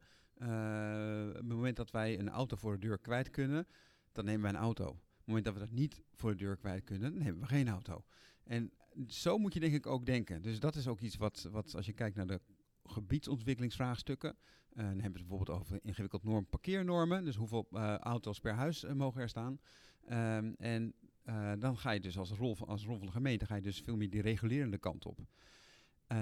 op 1.29 1.35
het 1.35 1.49
moment 1.49 1.77
dat 1.77 1.91
wij 1.91 2.19
een 2.19 2.29
auto 2.29 2.57
voor 2.57 2.73
de 2.73 2.87
deur 2.87 2.99
kwijt 2.99 3.31
kunnen, 3.31 3.67
dan 4.13 4.25
nemen 4.25 4.43
wij 4.43 4.51
een 4.51 4.57
auto. 4.57 4.89
Op 4.89 4.97
het 5.17 5.27
moment 5.27 5.45
dat 5.45 5.55
we 5.55 5.61
dat 5.61 5.71
niet 5.71 6.03
voor 6.13 6.31
de 6.31 6.37
deur 6.37 6.57
kwijt 6.57 6.85
kunnen, 6.85 7.13
dan 7.13 7.23
hebben 7.23 7.43
we 7.43 7.49
geen 7.49 7.69
auto. 7.69 8.05
En 8.45 8.73
zo 9.07 9.39
moet 9.39 9.55
je 9.55 9.61
denk 9.61 9.75
ik 9.75 9.87
ook 9.87 10.07
denken. 10.07 10.43
Dus 10.43 10.61
dat 10.61 10.77
is 10.77 10.89
ook 10.89 11.01
iets 11.01 11.17
wat, 11.17 11.49
wat 11.51 11.75
als 11.75 11.87
je 11.87 11.93
kijkt 11.93 12.17
naar 12.17 12.27
de 12.27 12.41
gebiedsontwikkelingsvraagstukken. 12.85 14.37
Uh, 14.73 14.85
dan 14.85 15.01
hebben 15.01 15.21
ze 15.21 15.27
bijvoorbeeld 15.27 15.59
over 15.59 15.79
ingewikkeld 15.83 16.25
norm 16.25 16.47
parkeernormen. 16.47 17.25
Dus 17.25 17.37
hoeveel 17.37 17.69
uh, 17.73 17.97
auto's 17.97 18.41
per 18.41 18.53
huis 18.53 18.85
uh, 18.85 18.93
mogen 18.93 19.21
er 19.21 19.29
staan. 19.29 19.61
Um, 20.11 20.55
en 20.55 20.95
dan 21.59 21.79
ga 21.79 21.91
je 21.91 22.01
dus 22.01 22.19
als 22.19 22.31
rol, 22.31 22.55
van, 22.55 22.69
als 22.69 22.85
rol 22.85 22.97
van 22.97 23.07
de 23.07 23.13
gemeente 23.13 23.47
ga 23.47 23.55
je 23.55 23.63
dus 23.63 23.81
veel 23.81 23.97
meer 23.97 24.11
die 24.11 24.21
regulerende 24.21 24.79
kant 24.79 25.07
op. 25.07 25.19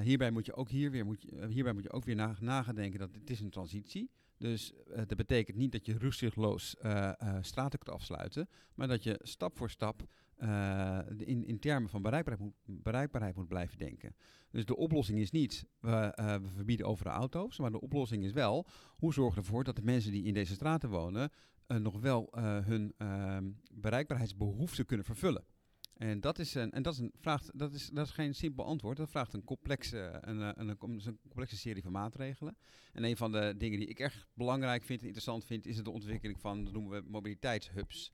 hierbij 0.03 0.31
moet 0.31 0.47
je 0.47 0.55
ook 0.55 0.69
hier 0.69 0.91
weer, 0.91 1.05
moet 1.05 1.23
je, 1.23 1.47
hierbij 1.47 1.73
moet 1.73 1.83
je 1.83 1.93
ook 1.93 2.05
weer 2.05 2.15
na, 2.15 2.37
nagedenken 2.41 2.99
dat 2.99 3.15
het 3.15 3.31
is 3.31 3.41
een 3.41 3.51
transitie. 3.51 4.11
Dus 4.37 4.73
dat 4.87 5.17
betekent 5.17 5.57
niet 5.57 5.73
dat 5.73 5.87
je 5.87 5.99
rustzichtloos 5.99 6.77
straten 7.41 7.79
kunt 7.79 7.89
afsluiten, 7.91 8.49
maar 8.75 8.89
dat 8.89 9.03
je 9.03 9.21
stap 9.23 9.57
voor 9.57 9.71
stap 9.71 10.09
uh, 10.39 10.99
in, 11.17 11.45
in 11.45 11.59
termen 11.59 11.91
van 11.91 12.03
bereikbaarheid 12.03 12.49
moet, 12.49 12.83
bereikbaarheid 12.83 13.37
moet 13.37 13.49
blijven 13.49 13.79
denken. 13.79 14.15
Dus 14.51 14.65
de 14.65 14.77
oplossing 14.77 15.19
is 15.19 15.31
niet, 15.31 15.67
we, 15.81 16.17
uh, 16.21 16.35
we 16.35 16.49
verbieden 16.55 16.87
auto's, 17.05 17.59
maar 17.59 17.71
de 17.71 17.81
oplossing 17.81 18.25
is 18.25 18.33
wel, 18.33 18.67
hoe 18.97 19.13
zorgen 19.13 19.41
we 19.41 19.47
ervoor 19.47 19.65
dat 19.65 19.77
de 19.77 19.83
mensen 19.83 20.13
die 20.13 20.25
in 20.25 20.35
deze 20.35 20.55
straten 20.55 20.91
wonen, 20.91 21.31
uh, 21.67 21.79
nog 21.79 22.01
wel 22.01 22.29
hun 22.41 22.95
ehm, 22.97 23.51
bereikbaarheidsbehoeften 23.73 24.87
kunnen 24.87 25.07
vervullen. 25.07 25.45
En 25.99 26.21
dat 26.21 26.39
is 26.39 26.55
een, 26.55 26.71
en 26.71 26.83
dat 26.83 26.93
is 26.93 26.99
een 26.99 27.13
vraagt, 27.15 27.51
dat 27.59 27.73
is, 27.73 27.89
dat 27.89 28.07
is 28.07 28.13
geen 28.13 28.35
simpel 28.35 28.65
antwoord. 28.65 28.97
Dat 28.97 29.11
vraagt 29.11 29.33
een 29.33 29.45
complexe, 29.45 30.19
een, 30.21 30.39
een, 30.39 30.69
een, 30.69 31.19
complexe 31.21 31.57
serie 31.57 31.83
van 31.83 31.93
maatregelen. 31.93 32.57
En 32.93 33.05
een 33.05 33.17
van 33.17 33.33
de 33.33 33.55
dingen 33.57 33.79
die 33.79 33.89
ik 33.89 33.99
echt 33.99 34.27
belangrijk 34.35 34.83
vind 34.83 35.01
en 35.01 35.07
interessant 35.07 35.45
vind, 35.45 35.67
is 35.67 35.83
de 35.83 35.91
ontwikkeling 35.91 36.41
van, 36.41 36.65
dat 36.65 36.73
noemen 36.73 37.03
we 37.03 37.11
mobiliteitshubs. 37.11 38.13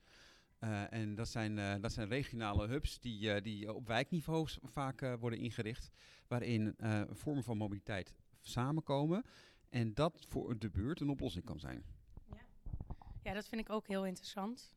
Uh, 0.65 0.93
en 0.93 1.15
dat 1.15 1.29
zijn, 1.29 1.57
uh, 1.57 1.75
dat 1.81 1.93
zijn 1.93 2.09
regionale 2.09 2.67
hubs 2.67 3.01
die, 3.01 3.21
uh, 3.21 3.43
die 3.43 3.75
op 3.75 3.87
wijkniveau 3.87 4.49
vaak 4.63 5.17
worden 5.19 5.39
ingericht, 5.39 5.91
waarin 6.27 6.77
vormen 7.11 7.43
van 7.43 7.57
mobiliteit 7.57 8.15
samenkomen 8.41 9.25
en 9.71 9.95
dat 9.95 10.25
voor 10.29 10.59
de 10.59 10.71
buurt 10.71 11.01
een 11.01 11.09
oplossing 11.09 11.45
kan 11.45 11.59
zijn. 11.59 11.85
Ja, 12.31 12.41
ja 13.23 13.33
dat 13.33 13.49
vind 13.49 13.61
ik 13.61 13.71
ook 13.71 13.87
heel 13.87 14.07
interessant. 14.07 14.75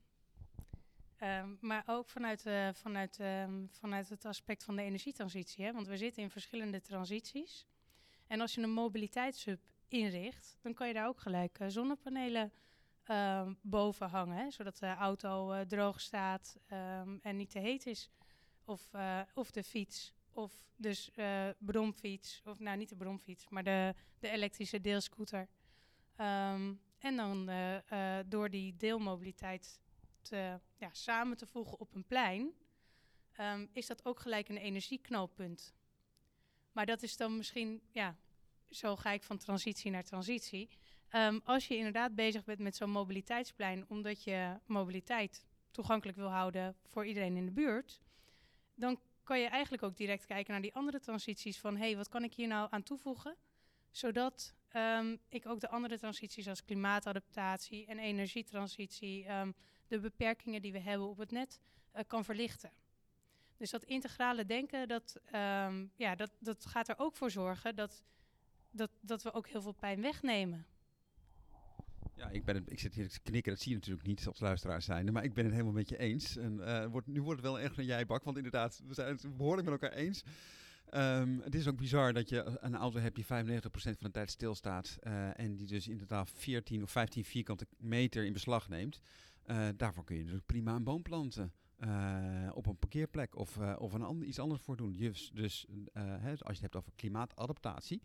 Um, 1.23 1.57
maar 1.61 1.83
ook 1.85 2.09
vanuit, 2.09 2.41
vanuit, 2.73 3.19
um, 3.19 3.69
vanuit 3.71 4.09
het 4.09 4.25
aspect 4.25 4.63
van 4.63 4.75
de 4.75 4.81
energietransitie. 4.81 5.65
Hè? 5.65 5.73
Want 5.73 5.87
we 5.87 5.97
zitten 5.97 6.23
in 6.23 6.29
verschillende 6.29 6.81
transities. 6.81 7.67
En 8.27 8.41
als 8.41 8.55
je 8.55 8.61
een 8.61 8.73
mobiliteitshub 8.73 9.59
inricht, 9.87 10.57
dan 10.61 10.73
kan 10.73 10.87
je 10.87 10.93
daar 10.93 11.07
ook 11.07 11.19
gelijk 11.19 11.59
zonnepanelen 11.67 12.51
ehm, 13.07 13.53
boven 13.61 14.09
hangen, 14.09 14.37
hè, 14.37 14.51
zodat 14.51 14.77
de 14.77 14.93
auto 14.93 15.51
eh, 15.51 15.65
droog 15.65 16.01
staat 16.01 16.57
ehm, 16.67 17.17
en 17.21 17.37
niet 17.37 17.49
te 17.49 17.59
heet 17.59 17.85
is. 17.85 18.09
Of, 18.65 18.93
eh, 18.93 19.21
of 19.33 19.51
de 19.51 19.63
fiets, 19.63 20.13
of 20.31 20.53
dus 20.75 21.11
eh 21.11 21.49
bromfiets, 21.57 22.41
of 22.45 22.59
nou 22.59 22.77
niet 22.77 22.89
de 22.89 22.95
bromfiets, 22.95 23.49
maar 23.49 23.63
de, 23.63 23.93
de 24.19 24.29
elektrische 24.29 24.81
deelscooter. 24.81 25.47
Ehm, 26.15 26.73
en 26.99 27.15
dan 27.15 27.49
door 28.25 28.49
die 28.49 28.75
deelmobiliteit 28.77 29.81
te, 30.21 30.59
ja, 30.77 30.89
samen 30.91 31.37
te 31.37 31.45
voegen 31.45 31.79
op 31.79 31.95
een 31.95 32.05
plein, 32.05 32.53
is 33.71 33.87
dat 33.87 34.05
ook 34.05 34.19
gelijk 34.19 34.49
een 34.49 34.57
energieknooppunt. 34.57 35.73
Maar 36.71 36.85
dat 36.85 37.03
is 37.03 37.17
dan 37.17 37.37
misschien, 37.37 37.81
ja, 37.91 38.17
zo 38.69 38.95
ga 38.95 39.11
ik 39.11 39.23
van 39.23 39.37
transitie 39.37 39.91
naar 39.91 40.03
transitie. 40.03 40.69
Ehm, 41.09 41.39
als 41.43 41.67
je 41.67 41.77
inderdaad 41.77 42.15
bezig 42.15 42.43
bent 42.43 42.59
met 42.59 42.75
zo'n 42.75 42.89
mobiliteitsplein, 42.89 43.85
omdat 43.87 44.23
je 44.23 44.59
mobiliteit 44.65 45.45
toegankelijk 45.71 46.17
wil 46.17 46.29
houden 46.29 46.75
voor 46.85 47.05
iedereen 47.05 47.37
in 47.37 47.45
de 47.45 47.51
buurt, 47.51 48.01
dan 48.75 48.99
kan 49.23 49.39
je 49.39 49.47
eigenlijk 49.47 49.83
ook 49.83 49.97
direct 49.97 50.25
kijken 50.25 50.51
naar 50.51 50.61
die 50.61 50.75
andere 50.75 50.99
transities 50.99 51.59
van 51.59 51.75
hé, 51.75 51.85
hey, 51.85 51.95
wat 51.95 52.09
kan 52.09 52.23
ik 52.23 52.33
hier 52.33 52.47
nou 52.47 52.67
aan 52.71 52.83
toevoegen, 52.83 53.35
zodat 53.91 54.55
ehm, 54.67 55.15
ik 55.29 55.45
ook 55.45 55.59
de 55.59 55.69
andere 55.69 55.97
transities 55.99 56.47
als 56.47 56.63
klimaatadaptatie 56.63 57.85
en 57.85 57.99
energietransitie, 57.99 59.25
ehm, 59.25 59.51
de 59.87 59.99
beperkingen 59.99 60.61
die 60.61 60.71
we 60.71 60.79
hebben 60.79 61.07
op 61.07 61.17
het 61.17 61.31
net, 61.31 61.59
eh, 61.91 62.03
kan 62.07 62.23
verlichten. 62.23 62.71
Dus 63.57 63.69
dat 63.69 63.83
integrale 63.83 64.45
denken, 64.45 64.87
dat, 64.87 65.17
ja, 65.95 66.15
dat, 66.15 66.31
dat 66.39 66.65
gaat 66.65 66.87
er 66.87 66.99
ook 66.99 67.15
voor 67.15 67.31
zorgen 67.31 67.75
dat, 67.75 68.03
dat, 68.71 68.91
dat 69.01 69.23
we 69.23 69.33
ook 69.33 69.47
heel 69.47 69.61
veel 69.61 69.71
pijn 69.71 70.01
wegnemen. 70.01 70.65
Ja, 72.17 72.29
ik, 72.29 72.45
ben 72.45 72.63
ik 72.67 72.79
zit 72.79 72.93
hier 72.93 73.09
te 73.09 73.19
knikken, 73.19 73.51
dat 73.51 73.61
zie 73.61 73.71
je 73.71 73.77
natuurlijk 73.77 74.07
niet 74.07 74.27
als 74.27 74.39
luisteraar 74.39 74.81
zijn. 74.81 75.11
Maar 75.11 75.23
ik 75.23 75.33
ben 75.33 75.43
het 75.43 75.53
helemaal 75.53 75.73
met 75.73 75.89
je 75.89 75.97
eens. 75.97 76.37
En, 76.37 76.65
eh, 76.65 76.93
nu 77.05 77.21
wordt 77.21 77.41
het 77.41 77.49
wel 77.49 77.59
echt 77.59 77.77
een 77.77 77.85
jijbak, 77.85 78.23
want 78.23 78.37
inderdaad, 78.37 78.81
we 78.87 78.93
zijn 78.93 79.07
het 79.07 79.37
behoorlijk 79.37 79.69
met 79.69 79.81
elkaar 79.81 79.97
eens. 79.97 80.23
Ehm, 80.89 81.39
het 81.39 81.55
is 81.55 81.67
ook 81.67 81.77
bizar 81.77 82.13
dat 82.13 82.29
je 82.29 82.57
een 82.59 82.75
auto 82.75 82.99
hebt 82.99 83.15
die 83.15 83.25
95% 83.25 83.97
van 83.97 84.07
de 84.07 84.11
tijd 84.11 84.29
stilstaat. 84.29 84.97
eh 84.99 85.39
en 85.39 85.55
die 85.55 85.67
dus 85.67 85.87
inderdaad 85.87 86.31
14 86.35 86.83
of 86.83 86.91
15 86.91 87.25
vierkante 87.25 87.67
meter 87.77 88.25
in 88.25 88.33
beslag 88.33 88.69
neemt. 88.69 88.99
Eh, 89.43 89.67
daarvoor 89.75 90.03
kun 90.03 90.15
je 90.15 90.21
natuurlijk 90.21 90.47
prima 90.47 90.75
een 90.75 90.83
boom 90.83 91.01
planten. 91.01 91.51
Eh, 91.77 92.49
op 92.53 92.65
een 92.65 92.77
parkeerplek 92.77 93.35
of, 93.35 93.57
eh, 93.57 93.75
of 93.77 93.93
een 93.93 94.01
ander, 94.01 94.27
iets 94.27 94.39
anders 94.39 94.61
voor 94.61 94.77
doen. 94.77 94.93
Dus, 94.93 95.31
dus 95.33 95.65
eh, 95.93 96.03
hè, 96.03 96.29
als 96.29 96.39
je 96.39 96.47
het 96.47 96.61
hebt 96.61 96.75
over 96.75 96.91
klimaatadaptatie, 96.95 98.01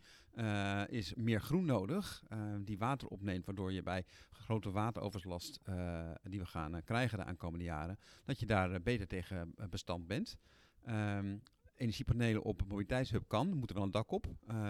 is 0.87 1.13
meer 1.13 1.41
groen 1.41 1.65
nodig 1.65 2.23
die 2.59 2.77
water 2.77 3.07
opneemt, 3.07 3.45
waardoor 3.45 3.71
je 3.73 3.83
bij 3.83 4.05
grote 4.31 4.71
wateroverlast 4.71 5.59
eh, 5.63 6.11
die 6.23 6.39
we 6.39 6.45
gaan 6.45 6.83
krijgen 6.83 7.17
de 7.17 7.23
aankomende 7.23 7.65
jaren, 7.65 7.97
dat 8.25 8.39
je 8.39 8.45
daar 8.45 8.81
beter 8.81 9.07
tegen 9.07 9.53
bestand 9.69 10.07
bent. 10.07 10.37
Ehm, 10.83 11.37
energiepanelen 11.75 12.43
op 12.43 12.61
een 12.61 12.67
mobiliteitshub 12.67 13.23
kan, 13.27 13.57
moet 13.57 13.69
er 13.69 13.75
wel 13.75 13.83
een 13.85 13.91
dak 13.91 14.11
op. 14.11 14.25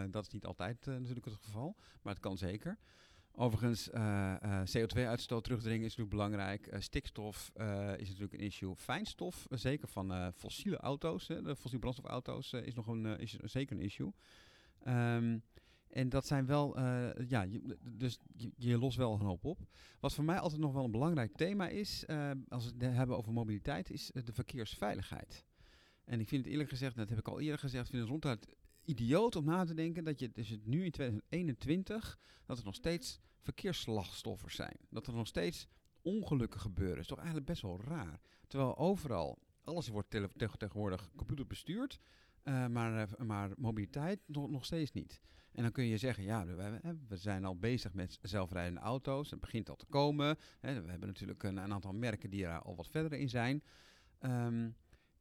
Dat 0.09 0.25
is 0.25 0.31
niet 0.31 0.45
altijd 0.45 0.85
natuurlijk 0.85 1.25
het 1.25 1.35
geval, 1.35 1.75
maar 2.01 2.13
het 2.13 2.21
kan 2.21 2.37
zeker. 2.37 2.77
Overigens, 3.35 3.89
eh, 3.89 4.33
eh, 4.41 4.67
CO2-uitstoot 4.67 5.43
terugdringen 5.43 5.85
is 5.85 5.95
natuurlijk 5.95 6.09
belangrijk. 6.09 6.67
Eh, 6.67 6.79
stikstof 6.79 7.51
is 7.97 8.07
natuurlijk 8.07 8.33
een 8.33 8.39
issue. 8.39 8.75
Fijnstof, 8.75 9.47
zeker 9.49 9.87
van 9.87 10.31
fossiele 10.33 10.77
auto's, 10.77 11.27
de 11.27 11.55
fossiele 11.55 11.79
brandstofauto's, 11.79 12.53
is 12.53 12.73
nog 12.73 12.87
een, 12.87 13.05
is 13.05 13.31
zeker 13.33 13.75
een 13.75 13.83
issue. 13.83 14.13
Ehm, 14.83 15.37
en 15.89 16.09
dat 16.09 16.27
zijn 16.27 16.45
wel, 16.45 16.79
ja, 17.27 17.47
dus 17.81 18.19
je, 18.33 18.51
je 18.55 18.77
lost 18.77 18.97
wel 18.97 19.13
een 19.13 19.25
hoop 19.25 19.45
op. 19.45 19.59
Wat 19.99 20.13
voor 20.13 20.23
mij 20.23 20.39
altijd 20.39 20.61
nog 20.61 20.73
wel 20.73 20.83
een 20.83 20.91
belangrijk 20.91 21.35
thema 21.35 21.67
is, 21.67 22.05
als 22.47 22.65
we 22.65 22.85
het 22.85 22.95
hebben 22.95 23.17
over 23.17 23.33
mobiliteit, 23.33 23.89
is 23.89 24.11
de 24.23 24.33
verkeersveiligheid. 24.33 25.45
En 26.05 26.19
ik 26.19 26.27
vind 26.27 26.43
het 26.43 26.51
eerlijk 26.51 26.69
gezegd, 26.69 26.95
dat 26.95 27.09
heb 27.09 27.19
ik 27.19 27.27
al 27.27 27.39
eerder 27.39 27.59
gezegd, 27.59 27.89
vind 27.89 28.01
het 28.01 28.11
ronduit 28.11 28.55
idioot 28.85 29.35
om 29.35 29.45
na 29.45 29.65
te 29.65 29.73
denken 29.73 30.03
dat 30.03 30.19
je 30.19 30.31
dus 30.31 30.49
het 30.49 30.65
nu 30.65 30.85
in 30.85 30.91
2021, 30.91 32.19
dat 32.45 32.57
er 32.57 32.65
nog 32.65 32.75
steeds 32.75 33.19
verkeersslachtoffers 33.39 34.55
zijn. 34.55 34.77
Dat 34.89 35.07
er 35.07 35.13
nog 35.13 35.27
steeds 35.27 35.67
ongelukken 36.01 36.59
gebeuren. 36.59 36.99
is 36.99 37.07
toch 37.07 37.17
eigenlijk 37.17 37.47
best 37.47 37.61
wel 37.61 37.81
raar. 37.81 38.19
Terwijl 38.47 38.77
overal, 38.77 39.39
alles 39.63 39.87
wordt 39.87 40.09
tele- 40.09 40.31
tegen- 40.35 40.57
tegenwoordig 40.59 41.09
computer 41.15 41.47
bestuurd, 41.47 41.99
eh, 42.43 42.67
maar, 42.67 43.01
eh, 43.09 43.25
maar 43.25 43.49
mobiliteit 43.57 44.19
nog, 44.25 44.49
nog 44.49 44.65
steeds 44.65 44.91
niet. 44.91 45.21
En 45.51 45.61
dan 45.63 45.71
kun 45.71 45.85
je 45.85 45.97
zeggen, 45.97 46.23
ja, 46.23 46.45
we, 46.45 46.53
we- 46.55 46.97
we 47.07 47.17
zijn 47.17 47.45
al 47.45 47.57
bezig 47.59 47.93
met 47.93 48.19
zelfrijdende 48.21 48.79
auto's. 48.79 49.29
Het 49.29 49.39
begint 49.39 49.69
al 49.69 49.75
te 49.75 49.85
komen. 49.85 50.37
Hè, 50.59 50.81
we 50.81 50.89
hebben 50.89 51.07
natuurlijk 51.07 51.43
een, 51.43 51.57
een 51.57 51.73
aantal 51.73 51.93
merken 51.93 52.29
die 52.29 52.45
er 52.45 52.61
al 52.61 52.75
wat 52.75 52.89
verder 52.89 53.19
in 53.19 53.29
zijn. 53.29 53.63
Ehm, 54.19 54.69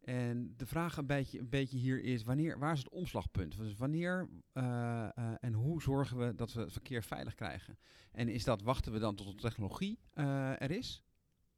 en 0.02 0.54
de 0.56 0.66
vraag 0.66 0.97
een 0.97 1.06
beetje, 1.06 1.38
een 1.38 1.49
beetje 1.49 1.76
hier 1.76 2.04
is, 2.04 2.23
wanneer, 2.23 2.59
waar 2.59 2.73
is 2.73 2.78
het 2.78 2.88
omslagpunt? 2.88 3.56
Dus 3.56 3.75
wanneer 3.75 4.28
eh, 4.52 5.09
eh, 5.16 5.35
en 5.40 5.52
hoe 5.52 5.82
zorgen 5.82 6.18
we 6.18 6.35
dat 6.35 6.52
we 6.52 6.61
het 6.61 6.73
verkeer 6.73 7.02
veilig 7.02 7.35
krijgen? 7.35 7.78
En 8.12 8.28
is 8.28 8.44
dat, 8.44 8.62
wachten 8.62 8.92
we 8.92 8.99
dan 8.99 9.14
tot 9.14 9.26
de 9.26 9.35
technologie 9.35 9.99
eh, 10.12 10.62
er 10.62 10.71
is? 10.71 11.02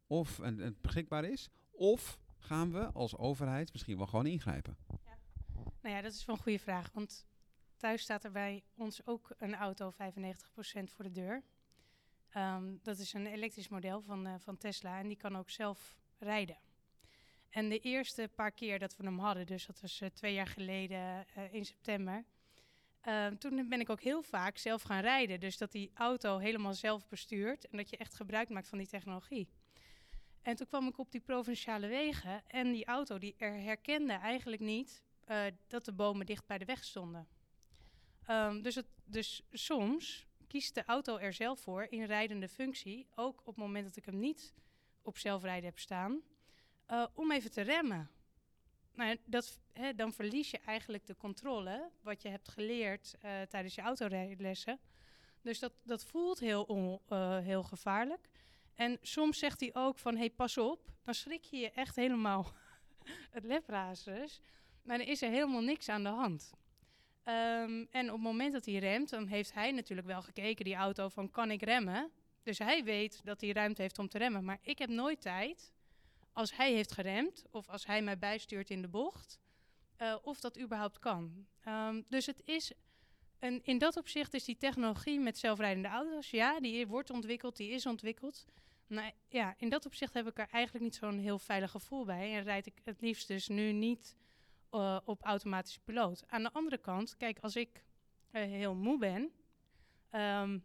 Of 0.06 0.40
en, 0.40 0.76
beschikbaar 0.80 1.24
is? 1.24 1.50
Of 1.70 2.18
gaan 2.38 2.72
we 2.72 2.92
als 2.92 3.16
overheid 3.16 3.72
misschien 3.72 3.96
wel 3.96 4.06
gewoon 4.06 4.26
ingrijpen? 4.26 4.76
Nou 5.80 5.94
ja, 5.94 6.00
dat 6.00 6.12
is 6.12 6.24
wel 6.24 6.36
een 6.36 6.42
goede 6.42 6.58
vraag. 6.58 6.90
Want 6.92 7.26
thuis 7.76 8.02
staat 8.02 8.24
er 8.24 8.32
bij 8.32 8.64
ons 8.74 9.06
ook 9.06 9.34
een 9.38 9.54
auto 9.54 9.90
95% 9.90 9.94
voor 10.84 11.04
de 11.04 11.12
deur. 11.12 11.42
Ehm, 12.28 12.76
dat 12.82 12.98
is 12.98 13.12
een 13.12 13.26
elektrisch 13.26 13.68
model 13.68 14.00
van, 14.00 14.40
van 14.40 14.56
Tesla 14.56 14.98
en 14.98 15.08
die 15.08 15.16
kan 15.16 15.36
ook 15.36 15.50
zelf 15.50 15.96
rijden. 16.18 16.56
En 17.54 17.68
de 17.68 17.78
eerste 17.78 18.30
paar 18.34 18.52
keer 18.52 18.78
dat 18.78 18.96
we 18.96 19.04
hem 19.04 19.18
hadden, 19.18 19.46
dus 19.46 19.66
dat 19.66 19.80
was 19.80 20.00
eh, 20.00 20.08
twee 20.08 20.34
jaar 20.34 20.46
geleden 20.46 21.26
eh, 21.34 21.54
in 21.54 21.64
september. 21.64 22.24
ehm, 23.00 23.36
toen 23.36 23.68
ben 23.68 23.80
ik 23.80 23.90
ook 23.90 24.00
heel 24.00 24.22
vaak 24.22 24.58
zelf 24.58 24.82
gaan 24.82 25.00
rijden. 25.00 25.40
Dus 25.40 25.58
dat 25.58 25.72
die 25.72 25.90
auto 25.94 26.38
helemaal 26.38 26.74
zelf 26.74 27.08
bestuurt 27.08 27.68
en 27.68 27.76
dat 27.76 27.90
je 27.90 27.96
echt 27.96 28.14
gebruik 28.14 28.48
maakt 28.48 28.68
van 28.68 28.78
die 28.78 28.86
technologie. 28.86 29.48
En 30.42 30.56
toen 30.56 30.66
kwam 30.66 30.86
ik 30.86 30.98
op 30.98 31.10
die 31.10 31.20
provinciale 31.20 31.86
wegen 31.86 32.42
en 32.46 32.72
die 32.72 32.84
auto 32.84 33.18
die 33.18 33.34
er 33.38 33.60
herkende 33.60 34.12
eigenlijk 34.12 34.62
niet 34.62 35.02
eh, 35.24 35.44
dat 35.66 35.84
de 35.84 35.92
bomen 35.92 36.26
dicht 36.26 36.46
bij 36.46 36.58
de 36.58 36.64
weg 36.64 36.84
stonden. 36.84 37.28
Ehm, 38.26 38.62
dus, 38.62 38.74
het, 38.74 38.86
dus 39.04 39.42
soms 39.50 40.26
kiest 40.46 40.74
de 40.74 40.84
auto 40.84 41.16
er 41.16 41.32
zelf 41.32 41.60
voor 41.60 41.86
in 41.90 42.04
rijdende 42.04 42.48
functie, 42.48 43.06
ook 43.14 43.40
op 43.40 43.46
het 43.46 43.56
moment 43.56 43.84
dat 43.84 43.96
ik 43.96 44.04
hem 44.04 44.18
niet 44.18 44.54
op 45.02 45.18
zelfrijden 45.18 45.64
heb 45.64 45.78
staan, 45.78 46.22
eh, 46.94 47.06
om 47.14 47.32
even 47.32 47.50
te 47.50 47.60
remmen. 47.60 48.10
Nou, 48.94 49.16
dat, 49.24 49.60
hè, 49.72 49.94
dan 49.94 50.12
verlies 50.12 50.50
je 50.50 50.58
eigenlijk 50.58 51.06
de 51.06 51.16
controle, 51.16 51.90
wat 52.02 52.22
je 52.22 52.28
hebt 52.28 52.48
geleerd 52.48 53.14
eh, 53.20 53.42
tijdens 53.42 53.74
je 53.74 53.80
autorijlessen. 53.80 54.78
Dus 55.42 55.58
dat, 55.58 55.72
dat 55.82 56.04
voelt 56.04 56.38
heel, 56.38 57.02
eh, 57.08 57.38
heel 57.38 57.62
gevaarlijk. 57.62 58.28
En 58.74 58.98
soms 59.02 59.38
zegt 59.38 59.60
hij 59.60 59.70
ook 59.72 59.98
van, 59.98 60.16
hey, 60.16 60.30
pas 60.30 60.58
op, 60.58 60.92
dan 61.02 61.14
schrik 61.14 61.44
je 61.44 61.56
je 61.56 61.70
echt 61.70 61.96
helemaal 61.96 62.52
het 63.36 63.44
leprazes. 63.44 64.40
Maar 64.82 65.00
er 65.00 65.08
is 65.08 65.22
er 65.22 65.30
helemaal 65.30 65.62
niks 65.62 65.88
aan 65.88 66.02
de 66.02 66.08
hand. 66.08 66.52
Ehm, 67.22 67.84
en 67.90 68.06
op 68.06 68.12
het 68.14 68.22
moment 68.22 68.52
dat 68.52 68.64
hij 68.64 68.74
remt, 68.74 69.10
dan 69.10 69.26
heeft 69.26 69.52
hij 69.52 69.70
natuurlijk 69.70 70.08
wel 70.08 70.22
gekeken, 70.22 70.64
die 70.64 70.74
auto, 70.74 71.08
van 71.08 71.30
kan 71.30 71.50
ik 71.50 71.62
remmen? 71.62 72.10
Dus 72.42 72.58
hij 72.58 72.84
weet 72.84 73.24
dat 73.24 73.40
hij 73.40 73.50
ruimte 73.50 73.82
heeft 73.82 73.98
om 73.98 74.08
te 74.08 74.18
remmen. 74.18 74.44
Maar 74.44 74.58
ik 74.62 74.78
heb 74.78 74.88
nooit 74.88 75.20
tijd, 75.20 75.73
als 76.34 76.56
hij 76.56 76.72
heeft 76.72 76.92
geremd, 76.92 77.44
of 77.50 77.68
als 77.68 77.86
hij 77.86 78.02
mij 78.02 78.18
bijstuurt 78.18 78.70
in 78.70 78.82
de 78.82 78.88
bocht, 78.88 79.38
eh, 79.96 80.16
of 80.22 80.40
dat 80.40 80.58
überhaupt 80.58 80.98
kan. 80.98 81.46
Ehm, 81.60 82.02
dus 82.08 82.26
het 82.26 82.42
is, 82.44 82.72
een, 83.38 83.60
in 83.64 83.78
dat 83.78 83.96
opzicht 83.96 84.34
is 84.34 84.44
die 84.44 84.56
technologie 84.56 85.20
met 85.20 85.38
zelfrijdende 85.38 85.88
auto's, 85.88 86.30
ja, 86.30 86.60
die 86.60 86.86
wordt 86.86 87.10
ontwikkeld, 87.10 87.56
die 87.56 87.70
is 87.70 87.86
ontwikkeld. 87.86 88.44
Nou 88.86 89.12
ja, 89.28 89.54
in 89.58 89.68
dat 89.68 89.86
opzicht 89.86 90.14
heb 90.14 90.26
ik 90.26 90.38
er 90.38 90.48
eigenlijk 90.50 90.84
niet 90.84 90.94
zo'n 90.94 91.18
heel 91.18 91.38
veilig 91.38 91.70
gevoel 91.70 92.04
bij. 92.04 92.34
En 92.34 92.42
rijd 92.42 92.66
ik 92.66 92.80
het 92.82 93.00
liefst 93.00 93.28
dus 93.28 93.48
nu 93.48 93.72
niet 93.72 94.16
eh, 94.70 94.98
op 95.04 95.22
automatische 95.22 95.80
piloot. 95.80 96.24
Aan 96.26 96.42
de 96.42 96.52
andere 96.52 96.78
kant, 96.78 97.16
kijk, 97.16 97.38
als 97.38 97.56
ik 97.56 97.84
eh, 98.30 98.42
heel 98.42 98.74
moe 98.74 98.98
ben, 98.98 99.30
ehm, 100.10 100.58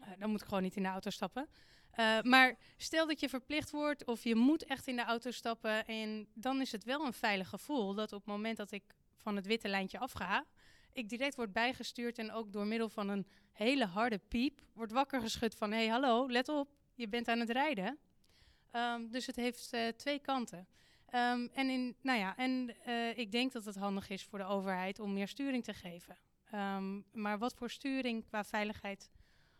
eh, 0.00 0.08
dan 0.18 0.30
moet 0.30 0.40
ik 0.40 0.46
gewoon 0.46 0.62
niet 0.62 0.76
in 0.76 0.82
de 0.82 0.88
auto 0.88 1.10
stappen. 1.10 1.48
Eh, 1.92 2.22
maar 2.22 2.58
stel 2.76 3.06
dat 3.06 3.20
je 3.20 3.28
verplicht 3.28 3.70
wordt 3.70 4.04
of 4.04 4.24
je 4.24 4.34
moet 4.34 4.64
echt 4.64 4.86
in 4.86 4.96
de 4.96 5.04
auto 5.04 5.30
stappen, 5.30 5.86
en 5.86 6.28
dan 6.34 6.60
is 6.60 6.72
het 6.72 6.84
wel 6.84 7.04
een 7.04 7.12
veilig 7.12 7.48
gevoel 7.48 7.94
dat 7.94 8.12
op 8.12 8.18
het 8.18 8.28
moment 8.28 8.56
dat 8.56 8.70
ik 8.70 8.82
van 9.16 9.36
het 9.36 9.46
witte 9.46 9.68
lijntje 9.68 9.98
afga, 9.98 10.44
ik 10.92 11.08
direct 11.08 11.34
word 11.34 11.52
bijgestuurd 11.52 12.18
en 12.18 12.32
ook 12.32 12.52
door 12.52 12.66
middel 12.66 12.88
van 12.88 13.08
een 13.08 13.26
hele 13.52 13.86
harde 13.86 14.18
piep 14.18 14.60
wordt 14.72 14.92
wakker 14.92 15.20
geschud 15.20 15.54
van 15.54 15.70
hé 15.70 15.76
hey, 15.76 15.88
hallo, 15.88 16.30
let 16.30 16.48
op, 16.48 16.68
je 16.94 17.08
bent 17.08 17.28
aan 17.28 17.40
het 17.40 17.50
rijden. 17.50 17.98
Ehm, 18.70 19.08
dus 19.08 19.26
het 19.26 19.36
heeft 19.36 19.72
eh, 19.72 19.88
twee 19.88 20.18
kanten. 20.18 20.66
Ehm, 21.06 21.48
en 21.52 21.70
in, 21.70 21.96
nou 22.00 22.18
ja, 22.18 22.36
en 22.36 22.76
eh, 22.84 23.18
ik 23.18 23.32
denk 23.32 23.52
dat 23.52 23.64
het 23.64 23.76
handig 23.76 24.08
is 24.08 24.24
voor 24.24 24.38
de 24.38 24.44
overheid 24.44 24.98
om 24.98 25.12
meer 25.12 25.28
sturing 25.28 25.64
te 25.64 25.74
geven. 25.74 26.16
Ehm, 26.50 27.00
maar 27.12 27.38
wat 27.38 27.54
voor 27.54 27.70
sturing 27.70 28.24
qua 28.26 28.44
veiligheid 28.44 29.10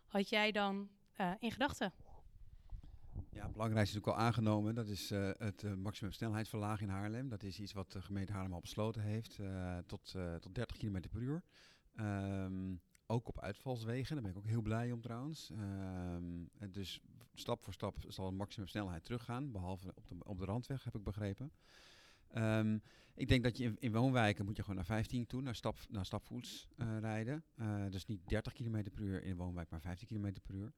had 0.07 0.29
jij 0.29 0.53
dan 0.53 0.89
in 1.39 1.53
gedachten? 1.53 1.93
Ja, 3.35 3.43
het 3.43 3.53
belangrijkste 3.53 3.97
is 3.97 4.03
natuurlijk 4.03 4.23
al 4.23 4.29
aangenomen. 4.29 4.75
Dat 4.75 4.89
is 4.89 5.13
uh, 5.13 5.31
het 5.39 5.63
uh, 5.63 5.75
maximum 5.75 6.13
snelheidsverlaging 6.13 6.91
in 6.91 6.97
Haarlem. 6.97 7.29
Dat 7.29 7.43
is 7.43 7.61
iets 7.61 7.73
wat 7.73 7.93
de 7.93 8.03
gemeente 8.03 8.33
Haarlem 8.33 8.53
al 8.53 8.61
besloten 8.61 9.03
heeft. 9.03 9.39
Uh, 9.39 9.79
tot, 9.87 10.15
tot 10.41 10.55
30 10.55 10.77
km 10.77 11.01
per 11.11 11.21
uur. 11.21 11.43
Um, 12.01 12.81
ook 13.07 13.29
op 13.29 13.41
uitvalswegen. 13.41 14.15
Daar 14.15 14.23
ben 14.23 14.33
ik 14.33 14.39
ook 14.39 14.47
heel 14.47 14.63
blij 14.63 14.93
om 14.93 15.01
trouwens. 15.01 15.51
Um, 15.51 16.51
dus 16.71 17.01
stap 17.35 17.65
voor 17.65 17.73
stap 17.73 17.97
zal 18.09 18.31
de 18.31 18.37
maximum 18.37 18.69
snelheid 18.69 19.05
teruggaan. 19.05 19.51
Behalve 19.51 19.93
op 19.95 20.09
de, 20.09 20.15
op 20.25 20.39
de 20.39 20.45
randweg, 20.45 20.85
heb 20.85 20.95
ik 20.95 21.03
begrepen. 21.03 21.53
Um, 22.35 22.83
ik 23.15 23.29
denk 23.29 23.43
dat 23.43 23.57
je 23.57 23.65
in, 23.65 23.77
in, 23.79 23.93
woonwijken 23.93 24.45
moet 24.45 24.57
je 24.57 24.63
gewoon 24.63 24.77
naar 24.77 24.85
15 24.85 25.27
toe, 25.27 25.43
naar, 25.43 25.55
stap, 25.55 25.77
naar 25.89 26.07
stapvoets 26.07 26.69
rijden. 27.01 27.45
dus 27.91 28.07
niet 28.07 28.29
30 28.29 28.53
km 28.53 28.91
per 28.91 29.03
uur 29.03 29.23
in 29.23 29.31
een 29.31 29.37
woonwijk, 29.37 29.71
maar 29.71 29.81
15 29.81 30.09
km 30.09 30.33
per 30.43 30.55
uur. 30.55 30.73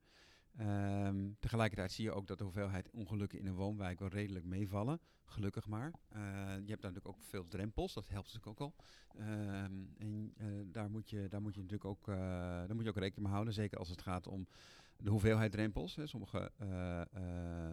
Um, 0.59 1.35
tegelijkertijd 1.39 1.91
zie 1.91 2.03
je 2.03 2.11
ook 2.11 2.27
dat 2.27 2.37
de 2.37 2.43
hoeveelheid 2.43 2.89
ongelukken 2.89 3.39
in 3.39 3.45
een 3.45 3.55
woonwijk 3.55 3.99
wel 3.99 4.09
redelijk 4.09 4.45
meevallen. 4.45 4.99
Gelukkig 5.25 5.67
maar. 5.67 5.93
Uh, 6.15 6.19
je 6.63 6.69
hebt 6.69 6.81
natuurlijk 6.81 7.07
ook 7.07 7.21
veel 7.21 7.47
drempels, 7.47 7.93
dat 7.93 8.07
helpt 8.07 8.33
natuurlijk 8.33 8.61
ook 8.61 8.73
al. 8.77 8.85
Um, 9.19 9.93
en 9.97 10.33
uh, 10.37 10.47
daar, 10.65 10.89
moet 10.89 11.09
je, 11.09 11.27
daar 11.29 11.41
moet 11.41 11.55
je 11.55 11.61
natuurlijk 11.61 11.89
ook, 11.89 12.07
uh, 12.07 12.15
daar 12.15 12.75
moet 12.75 12.83
je 12.83 12.89
ook 12.89 12.97
rekening 12.97 13.23
mee 13.23 13.33
houden. 13.33 13.53
Zeker 13.53 13.77
als 13.77 13.89
het 13.89 14.01
gaat 14.01 14.27
om 14.27 14.47
de 14.97 15.09
hoeveelheid 15.09 15.51
drempels. 15.51 15.95
Hè. 15.95 16.07
Sommige, 16.07 16.51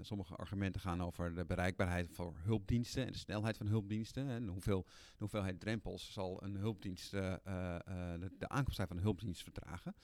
sommige 0.00 0.36
argumenten 0.36 0.80
gaan 0.80 1.02
over 1.02 1.34
de 1.34 1.44
bereikbaarheid 1.44 2.08
voor 2.10 2.34
hulpdiensten 2.36 3.06
en 3.06 3.12
de 3.12 3.18
snelheid 3.18 3.56
van 3.56 3.66
hulpdiensten. 3.66 4.28
En 4.28 4.48
hoeveel, 4.48 4.82
de 4.84 5.18
hoeveelheid 5.18 5.60
drempels 5.60 6.12
zal 6.12 6.42
een 6.42 6.56
hulpdienst, 6.56 7.10
de, 7.10 7.40
de 8.38 8.48
aankomsttijd 8.48 8.88
van 8.88 8.96
een 8.96 9.02
hulpdienst 9.02 9.42
vertragen. 9.42 9.94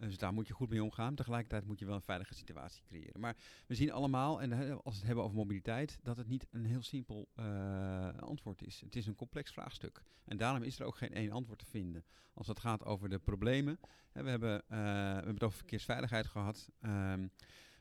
Dus 0.00 0.18
daar 0.18 0.32
moet 0.32 0.46
je 0.46 0.54
goed 0.54 0.68
mee 0.68 0.82
omgaan. 0.82 1.14
Tegelijkertijd 1.14 1.66
moet 1.66 1.78
je 1.78 1.84
wel 1.84 1.94
een 1.94 2.02
veilige 2.02 2.34
situatie 2.34 2.82
creëren. 2.82 3.20
Maar 3.20 3.36
we 3.66 3.74
zien 3.74 3.92
allemaal, 3.92 4.40
en 4.40 4.52
als 4.52 4.94
we 4.94 4.98
het 4.98 5.06
hebben 5.06 5.24
over 5.24 5.36
mobiliteit, 5.36 5.98
dat 6.02 6.16
het 6.16 6.28
niet 6.28 6.46
een 6.50 6.64
heel 6.64 6.82
simpel 6.82 7.28
uh, 7.36 8.08
antwoord 8.18 8.62
is. 8.62 8.80
Het 8.80 8.96
is 8.96 9.06
een 9.06 9.14
complex 9.14 9.52
vraagstuk. 9.52 10.02
En 10.24 10.36
daarom 10.36 10.62
is 10.62 10.78
er 10.78 10.86
ook 10.86 10.96
geen 10.96 11.14
één 11.14 11.30
antwoord 11.30 11.58
te 11.58 11.66
vinden. 11.66 12.04
Als 12.34 12.46
het 12.46 12.60
gaat 12.60 12.84
over 12.84 13.08
de 13.08 13.18
problemen. 13.18 13.80
Hè, 14.12 14.22
we, 14.22 14.30
hebben, 14.30 14.54
uh, 14.54 14.78
we 14.78 14.84
hebben 15.14 15.34
het 15.34 15.42
over 15.42 15.58
verkeersveiligheid 15.58 16.26
gehad. 16.26 16.68
Um, 16.80 17.30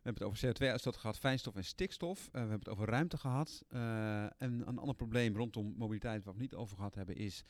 we 0.02 0.06
hebben 0.06 0.24
het 0.24 0.24
over 0.24 0.48
CO2-uitstoot 0.48 0.98
gehad, 0.98 1.18
fijnstof 1.18 1.56
en 1.56 1.64
stikstof. 1.64 2.26
Uh, 2.26 2.32
we 2.32 2.40
hebben 2.40 2.60
het 2.60 2.70
over 2.70 2.88
ruimte 2.88 3.18
gehad. 3.18 3.64
en 3.70 4.68
een 4.68 4.78
ander 4.78 4.96
probleem 4.96 5.36
rondom 5.36 5.74
mobiliteit, 5.78 6.24
wat 6.24 6.36
we 6.36 6.42
niet 6.42 6.56
over 6.56 6.76
gehad 6.76 6.96
hebben, 6.96 7.16
is 7.16 7.44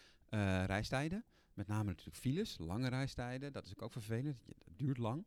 reistijden. 0.65 1.25
Met 1.59 1.67
name 1.67 1.83
natuurlijk 1.83 2.17
files, 2.17 2.57
lange 2.57 2.89
reistijden. 2.89 3.51
Dat 3.51 3.65
is 3.65 3.77
ook 3.77 3.91
vervelend. 3.91 4.43
Het 4.45 4.77
duurt 4.77 4.97
lang. 4.97 5.25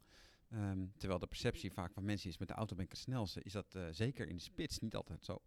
Um, 0.52 0.92
terwijl 0.96 1.20
de 1.20 1.26
perceptie 1.26 1.72
vaak 1.72 1.92
van 1.92 2.04
mensen 2.04 2.28
is 2.28 2.38
met 2.38 2.48
de 2.48 2.54
auto 2.54 2.74
ben 2.76 2.84
ik 2.84 2.90
het 2.90 3.00
snelste. 3.00 3.42
Is 3.42 3.52
dat 3.52 3.74
uh, 3.74 3.86
zeker 3.90 4.28
in 4.28 4.36
de 4.36 4.42
spits 4.42 4.78
niet 4.78 4.94
altijd 4.94 5.24
zo. 5.24 5.42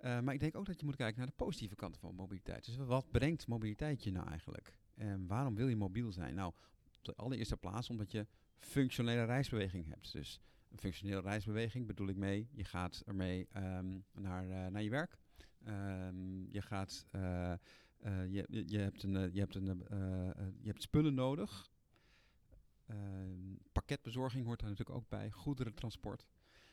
Uh, 0.00 0.20
maar 0.20 0.34
ik 0.34 0.40
denk 0.40 0.56
ook 0.56 0.66
dat 0.66 0.80
je 0.80 0.86
moet 0.86 0.96
kijken 0.96 1.18
naar 1.18 1.26
de 1.26 1.44
positieve 1.44 1.74
kanten 1.74 2.00
van 2.00 2.14
mobiliteit. 2.14 2.64
Dus 2.64 2.76
wat 2.76 3.10
brengt 3.10 3.46
mobiliteit 3.46 4.04
je 4.04 4.10
nou 4.10 4.28
eigenlijk? 4.28 4.78
En 4.94 5.26
waarom 5.26 5.54
wil 5.54 5.68
je 5.68 5.76
mobiel 5.76 6.12
zijn? 6.12 6.34
Nou, 6.34 6.52
op 6.96 7.04
de 7.04 7.14
allereerste 7.14 7.56
plaats 7.56 7.90
omdat 7.90 8.10
je 8.10 8.26
functionele 8.58 9.24
reisbeweging 9.24 9.88
hebt. 9.88 10.12
Dus 10.12 10.40
een 10.70 10.78
functionele 10.78 11.20
reisbeweging 11.20 11.86
bedoel 11.86 12.08
ik 12.08 12.16
mee. 12.16 12.48
Je 12.52 12.64
gaat 12.64 13.02
ermee 13.06 13.48
um, 13.56 14.04
naar, 14.12 14.46
uh, 14.48 14.66
naar 14.66 14.82
je 14.82 14.90
werk. 14.90 15.18
Je 16.50 16.62
gaat 16.62 17.06
je, 18.02 18.46
je, 18.48 18.64
je, 18.66 18.78
hebt 18.78 19.02
een, 19.02 19.30
je, 19.32 19.38
hebt 19.40 19.54
een, 19.54 19.66
uh, 19.66 20.46
je 20.60 20.68
hebt 20.68 20.82
spullen 20.82 21.14
nodig. 21.14 21.70
Ehm, 22.86 23.54
pakketbezorging 23.72 24.44
hoort 24.44 24.60
daar 24.60 24.68
natuurlijk 24.68 24.96
ook 24.96 25.08
bij. 25.08 25.30
Goederentransport. 25.30 26.26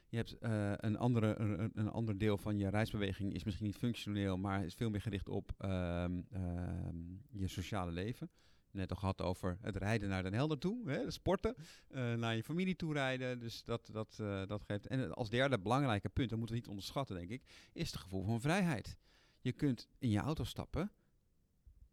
Je 0.07 0.17
hebt 0.17 0.35
een, 0.83 0.97
andere, 0.97 1.35
een, 1.39 1.71
een, 1.73 1.89
ander 1.89 2.17
deel 2.17 2.37
van 2.37 2.57
je 2.57 2.69
reisbeweging 2.69 3.33
is 3.33 3.43
misschien 3.43 3.65
niet 3.65 3.77
functioneel, 3.77 4.37
maar 4.37 4.65
is 4.65 4.73
veel 4.73 4.89
meer 4.89 5.01
gericht 5.01 5.29
op 5.29 5.51
um, 5.59 6.27
um, 6.33 7.21
je 7.31 7.47
sociale 7.47 7.91
leven. 7.91 8.29
Net 8.71 8.89
al 8.89 8.97
gehad 8.97 9.21
over 9.21 9.57
het 9.61 9.75
rijden 9.75 10.09
naar 10.09 10.23
Den 10.23 10.33
Helder 10.33 10.57
toe, 10.57 10.89
hè, 10.89 11.11
sporten, 11.11 11.55
naar 11.91 12.35
je 12.35 12.43
familie 12.43 12.75
toe 12.75 12.93
rijden. 12.93 13.39
Dus 13.39 13.63
dat, 13.63 13.89
dat, 13.91 14.15
dat 14.47 14.63
geeft. 14.63 14.87
En 14.87 15.13
als 15.13 15.29
derde 15.29 15.59
belangrijke 15.59 16.09
punt, 16.09 16.29
dat 16.29 16.37
moeten 16.37 16.55
we 16.55 16.61
niet 16.61 16.71
onderschatten, 16.71 17.15
denk 17.15 17.29
ik, 17.29 17.43
is 17.73 17.91
het 17.91 18.01
gevoel 18.01 18.23
van 18.23 18.41
vrijheid. 18.41 18.97
Je 19.41 19.51
kunt 19.51 19.87
in 19.99 20.09
je 20.09 20.19
auto 20.19 20.43
stappen 20.43 20.91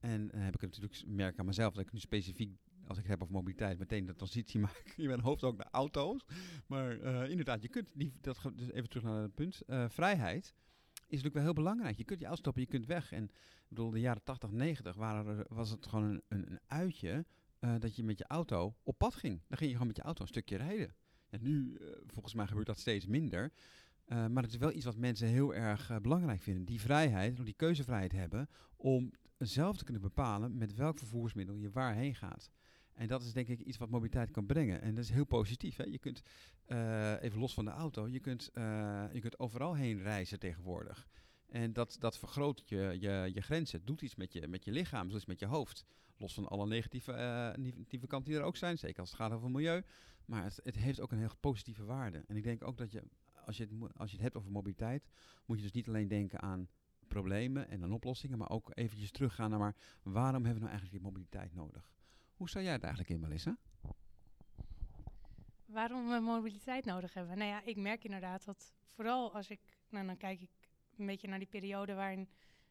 en 0.06 0.30
heb 0.32 0.54
ik 0.54 0.60
het 0.60 0.70
natuurlijk 0.70 1.02
merk 1.06 1.38
aan 1.38 1.46
mezelf 1.46 1.74
dat 1.74 1.84
ik 1.84 1.92
nu 1.92 1.98
specifiek, 1.98 2.58
als 2.86 2.96
ik 2.96 3.02
het 3.02 3.12
heb 3.12 3.22
over 3.22 3.34
mobiliteit, 3.34 3.78
meteen 3.78 4.06
de 4.06 4.14
transitie 4.14 4.60
maak 4.66 4.94
in 4.96 5.06
mijn 5.06 5.20
hoofd 5.20 5.44
ook 5.44 5.56
naar 5.56 5.68
auto's. 5.70 6.24
Maar 6.66 6.96
uh, 6.96 7.30
inderdaad, 7.30 7.62
je 7.62 7.68
kunt, 7.68 7.90
die, 7.94 8.12
dat, 8.20 8.40
dus 8.54 8.70
even 8.70 8.88
terug 8.88 9.04
naar 9.04 9.22
het 9.22 9.34
punt, 9.34 9.62
uh, 9.66 9.88
vrijheid 9.88 10.44
is 10.92 11.02
natuurlijk 11.06 11.34
wel 11.34 11.42
heel 11.42 11.52
belangrijk. 11.52 11.96
Je 11.96 12.04
kunt 12.04 12.20
je 12.20 12.28
uitstappen, 12.28 12.62
je 12.62 12.68
kunt 12.68 12.86
weg. 12.86 13.12
En 13.12 13.24
ik 13.24 13.68
bedoel, 13.68 13.90
de 13.90 14.00
jaren 14.00 14.22
80, 14.22 14.50
90 14.50 14.96
waren 14.96 15.26
er, 15.26 15.46
was 15.48 15.70
het 15.70 15.86
gewoon 15.86 16.04
een, 16.04 16.22
een, 16.28 16.50
een 16.50 16.60
uitje 16.66 17.24
uh, 17.60 17.74
dat 17.78 17.96
je 17.96 18.04
met 18.04 18.18
je 18.18 18.26
auto 18.26 18.76
op 18.82 18.98
pad 18.98 19.14
ging. 19.14 19.40
Dan 19.48 19.58
ging 19.58 19.70
je 19.70 19.72
gewoon 19.72 19.86
met 19.86 19.96
je 19.96 20.02
auto 20.02 20.22
een 20.22 20.28
stukje 20.28 20.56
rijden. 20.56 20.94
En 21.30 21.42
nu, 21.42 21.78
volgens 22.06 22.34
mij 22.34 22.46
gebeurt 22.46 22.66
dat 22.66 22.78
steeds 22.78 23.06
minder. 23.06 23.52
Maar 24.06 24.42
het 24.42 24.52
is 24.52 24.56
wel 24.56 24.72
iets 24.72 24.84
wat 24.84 24.96
mensen 24.96 25.28
heel 25.28 25.54
erg 25.54 26.00
belangrijk 26.00 26.42
vinden. 26.42 26.64
Die 26.64 26.80
vrijheid, 26.80 27.44
die 27.44 27.54
keuzevrijheid 27.54 28.12
hebben 28.12 28.48
om 28.76 29.12
zelf 29.38 29.76
te 29.76 29.84
kunnen 29.84 30.02
bepalen 30.02 30.56
met 30.56 30.74
welk 30.74 30.98
vervoersmiddel 30.98 31.54
je 31.54 31.70
waarheen 31.70 32.14
gaat. 32.14 32.50
En 32.92 33.06
dat 33.06 33.22
is 33.22 33.32
denk 33.32 33.48
ik 33.48 33.60
iets 33.60 33.76
wat 33.76 33.90
mobiliteit 33.90 34.30
kan 34.30 34.46
brengen. 34.46 34.80
En 34.80 34.94
dat 34.94 35.04
is 35.04 35.10
heel 35.10 35.24
positief. 35.24 35.76
Hè? 35.76 35.84
Je 35.84 35.98
kunt, 35.98 36.22
uh, 36.66 37.22
even 37.22 37.38
los 37.38 37.54
van 37.54 37.64
de 37.64 37.70
auto, 37.70 38.08
je 38.08 38.20
kunt, 38.20 38.50
je 39.12 39.18
kunt 39.20 39.38
overal 39.38 39.74
heen 39.74 40.02
reizen 40.02 40.38
tegenwoordig. 40.38 41.08
En 41.46 41.72
dat, 41.72 41.96
dat 41.98 42.18
vergroot 42.18 42.62
je, 42.66 42.96
je, 43.00 43.30
je 43.34 43.40
grenzen. 43.40 43.78
Het 43.78 43.86
doet 43.86 44.02
iets 44.02 44.14
met 44.14 44.32
je, 44.32 44.48
met 44.48 44.64
je 44.64 44.72
lichaam, 44.72 45.08
zoals 45.08 45.26
met 45.26 45.38
je 45.38 45.46
hoofd. 45.46 45.84
Los 46.16 46.34
van 46.34 46.48
alle 46.48 46.66
negatieve, 46.66 47.54
negatieve 47.58 48.06
kanten 48.06 48.30
die 48.30 48.40
er 48.40 48.46
ook 48.46 48.56
zijn. 48.56 48.78
Zeker 48.78 49.00
als 49.00 49.10
het 49.10 49.18
gaat 49.18 49.32
over 49.32 49.50
milieu. 49.50 49.82
Maar 50.24 50.44
het, 50.44 50.60
het 50.62 50.76
heeft 50.76 51.00
ook 51.00 51.12
een 51.12 51.18
heel 51.18 51.36
positieve 51.40 51.84
waarde. 51.84 52.24
En 52.26 52.36
ik 52.36 52.42
denk 52.42 52.64
ook 52.64 52.76
dat 52.76 52.92
je 52.92 53.02
als 53.46 53.56
je, 53.56 53.62
het, 53.62 53.96
als 53.96 54.10
je 54.10 54.14
het 54.14 54.24
hebt 54.24 54.36
over 54.36 54.50
mobiliteit, 54.50 55.08
moet 55.44 55.56
je 55.56 55.62
dus 55.62 55.72
niet 55.72 55.88
alleen 55.88 56.08
denken 56.08 56.40
aan 56.40 56.68
problemen 57.08 57.68
en 57.68 57.82
aan 57.82 57.92
oplossingen, 57.92 58.38
maar 58.38 58.50
ook 58.50 58.70
eventjes 58.74 59.10
teruggaan 59.10 59.50
naar 59.50 59.58
maar 59.58 59.74
waarom 60.02 60.44
hebben 60.44 60.62
we 60.62 60.68
nou 60.68 60.70
eigenlijk 60.70 60.92
die 60.92 61.12
mobiliteit 61.12 61.54
nodig? 61.54 61.90
Hoe 62.36 62.48
sta 62.48 62.60
jij 62.60 62.72
het 62.72 62.82
eigenlijk 62.82 63.12
in, 63.12 63.20
Melissa? 63.20 63.56
Waarom 65.66 66.08
we 66.08 66.20
mobiliteit 66.20 66.84
nodig 66.84 67.14
hebben? 67.14 67.38
Nou 67.38 67.50
ja, 67.50 67.62
ik 67.62 67.76
merk 67.76 68.04
inderdaad 68.04 68.44
dat 68.44 68.74
vooral 68.84 69.34
als 69.34 69.50
ik, 69.50 69.60
nou 69.88 70.06
dan 70.06 70.16
kijk 70.16 70.40
ik 70.40 70.50
een 70.96 71.06
beetje 71.06 71.28
naar 71.28 71.38
die 71.38 71.48
periode 71.48 71.94
waarin 71.94 72.28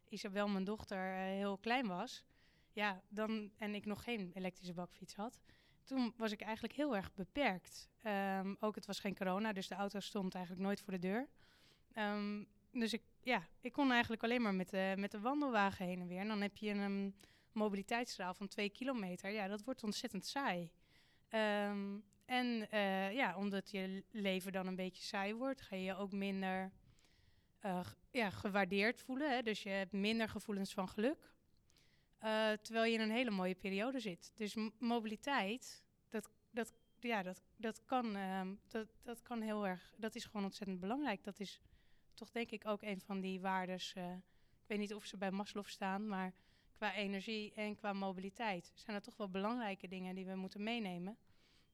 Isabel, 0.09 0.47
mijn 0.47 0.63
dochter, 0.63 0.97
uh, 0.97 1.19
heel 1.19 1.57
klein 1.57 1.87
was. 1.87 2.25
Ja, 2.71 3.01
dan, 3.09 3.51
en 3.57 3.75
ik 3.75 3.85
nog 3.85 4.03
geen 4.03 4.31
elektrische 4.33 4.73
bakfiets 4.73 5.15
had 5.15 5.41
toen 5.85 6.13
was 6.17 6.31
ik 6.31 6.41
eigenlijk 6.41 6.73
heel 6.73 6.95
erg 6.95 7.13
beperkt. 7.13 7.89
Um, 8.03 8.57
ook 8.59 8.75
het 8.75 8.85
was 8.85 8.99
geen 8.99 9.15
corona, 9.15 9.53
dus 9.53 9.67
de 9.67 9.75
auto 9.75 9.99
stond 9.99 10.35
eigenlijk 10.35 10.65
nooit 10.65 10.81
voor 10.81 10.93
de 10.93 10.99
deur. 10.99 11.27
Um, 11.97 12.47
dus 12.79 12.93
ik, 12.93 13.01
ja, 13.21 13.47
ik 13.61 13.71
kon 13.71 13.91
eigenlijk 13.91 14.23
alleen 14.23 14.41
maar 14.41 14.55
met 14.55 14.69
de, 14.69 14.93
met 14.97 15.11
de 15.11 15.19
wandelwagen 15.19 15.85
heen 15.85 16.01
en 16.01 16.07
weer. 16.07 16.19
En 16.19 16.27
dan 16.27 16.41
heb 16.41 16.57
je 16.57 16.69
een 16.69 17.15
mobiliteitsstraal 17.51 18.33
van 18.33 18.47
twee 18.47 18.69
kilometer. 18.69 19.31
Ja, 19.31 19.47
dat 19.47 19.63
wordt 19.63 19.83
ontzettend 19.83 20.25
saai. 20.25 20.71
Um, 21.29 22.03
en 22.25 22.67
uh, 22.73 23.13
ja, 23.13 23.37
omdat 23.37 23.71
je 23.71 24.03
leven 24.11 24.51
dan 24.51 24.67
een 24.67 24.75
beetje 24.75 25.03
saai 25.03 25.33
wordt, 25.33 25.61
ga 25.61 25.75
je 25.75 25.83
je 25.83 25.95
ook 25.95 26.11
minder 26.11 26.71
uh, 27.65 27.79
ja, 28.11 28.29
gewaardeerd 28.29 29.01
voelen. 29.01 29.31
Hè? 29.31 29.41
Dus 29.41 29.63
je 29.63 29.69
hebt 29.69 29.91
minder 29.91 30.29
gevoelens 30.29 30.73
van 30.73 30.89
geluk. 30.89 31.33
Uh, 32.23 32.51
terwijl 32.51 32.85
je 32.85 32.93
in 32.93 33.01
een 33.01 33.11
hele 33.11 33.31
mooie 33.31 33.55
periode 33.55 33.99
zit. 33.99 34.31
Dus 34.35 34.57
mobiliteit, 34.79 35.83
dat, 36.09 36.29
dat, 36.51 36.73
ja, 36.99 37.23
dat, 37.23 37.41
dat, 37.55 37.85
kan, 37.85 38.15
uh, 38.15 38.41
dat, 38.67 38.87
dat 39.03 39.21
kan 39.21 39.41
heel 39.41 39.67
erg, 39.67 39.93
dat 39.97 40.15
is 40.15 40.25
gewoon 40.25 40.43
ontzettend 40.43 40.79
belangrijk. 40.79 41.23
Dat 41.23 41.39
is 41.39 41.61
toch 42.15 42.31
denk 42.31 42.51
ik 42.51 42.67
ook 42.67 42.81
een 42.81 43.01
van 43.01 43.19
die 43.19 43.41
waardes. 43.41 43.93
Uh, 43.97 44.11
ik 44.61 44.67
weet 44.67 44.79
niet 44.79 44.93
of 44.93 45.05
ze 45.05 45.17
bij 45.17 45.31
Maslow 45.31 45.65
staan, 45.65 46.07
maar 46.07 46.33
qua 46.73 46.93
energie 46.93 47.53
en 47.53 47.75
qua 47.75 47.93
mobiliteit 47.93 48.71
zijn 48.75 48.95
dat 48.95 49.03
toch 49.03 49.17
wel 49.17 49.29
belangrijke 49.29 49.87
dingen 49.87 50.15
die 50.15 50.25
we 50.25 50.35
moeten 50.35 50.63
meenemen. 50.63 51.17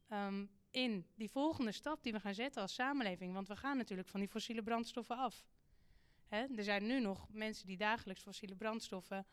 Um, 0.09 0.49
in 0.71 1.05
die 1.15 1.29
volgende 1.29 1.71
stap 1.71 2.03
die 2.03 2.13
we 2.13 2.19
gaan 2.19 2.33
zetten 2.33 2.61
als 2.61 2.73
samenleving. 2.73 3.33
Want 3.33 3.47
we 3.47 3.55
gaan 3.55 3.77
natuurlijk 3.77 4.07
van 4.07 4.19
die 4.19 4.29
fossiele 4.29 4.63
brandstoffen 4.63 5.17
af. 5.17 5.45
Hè? 6.27 6.45
Er 6.55 6.63
zijn 6.63 6.85
nu 6.85 6.99
nog 6.99 7.27
mensen 7.29 7.67
die 7.67 7.77
dagelijks 7.77 8.21
fossiele 8.21 8.55
brandstoffen 8.55 9.25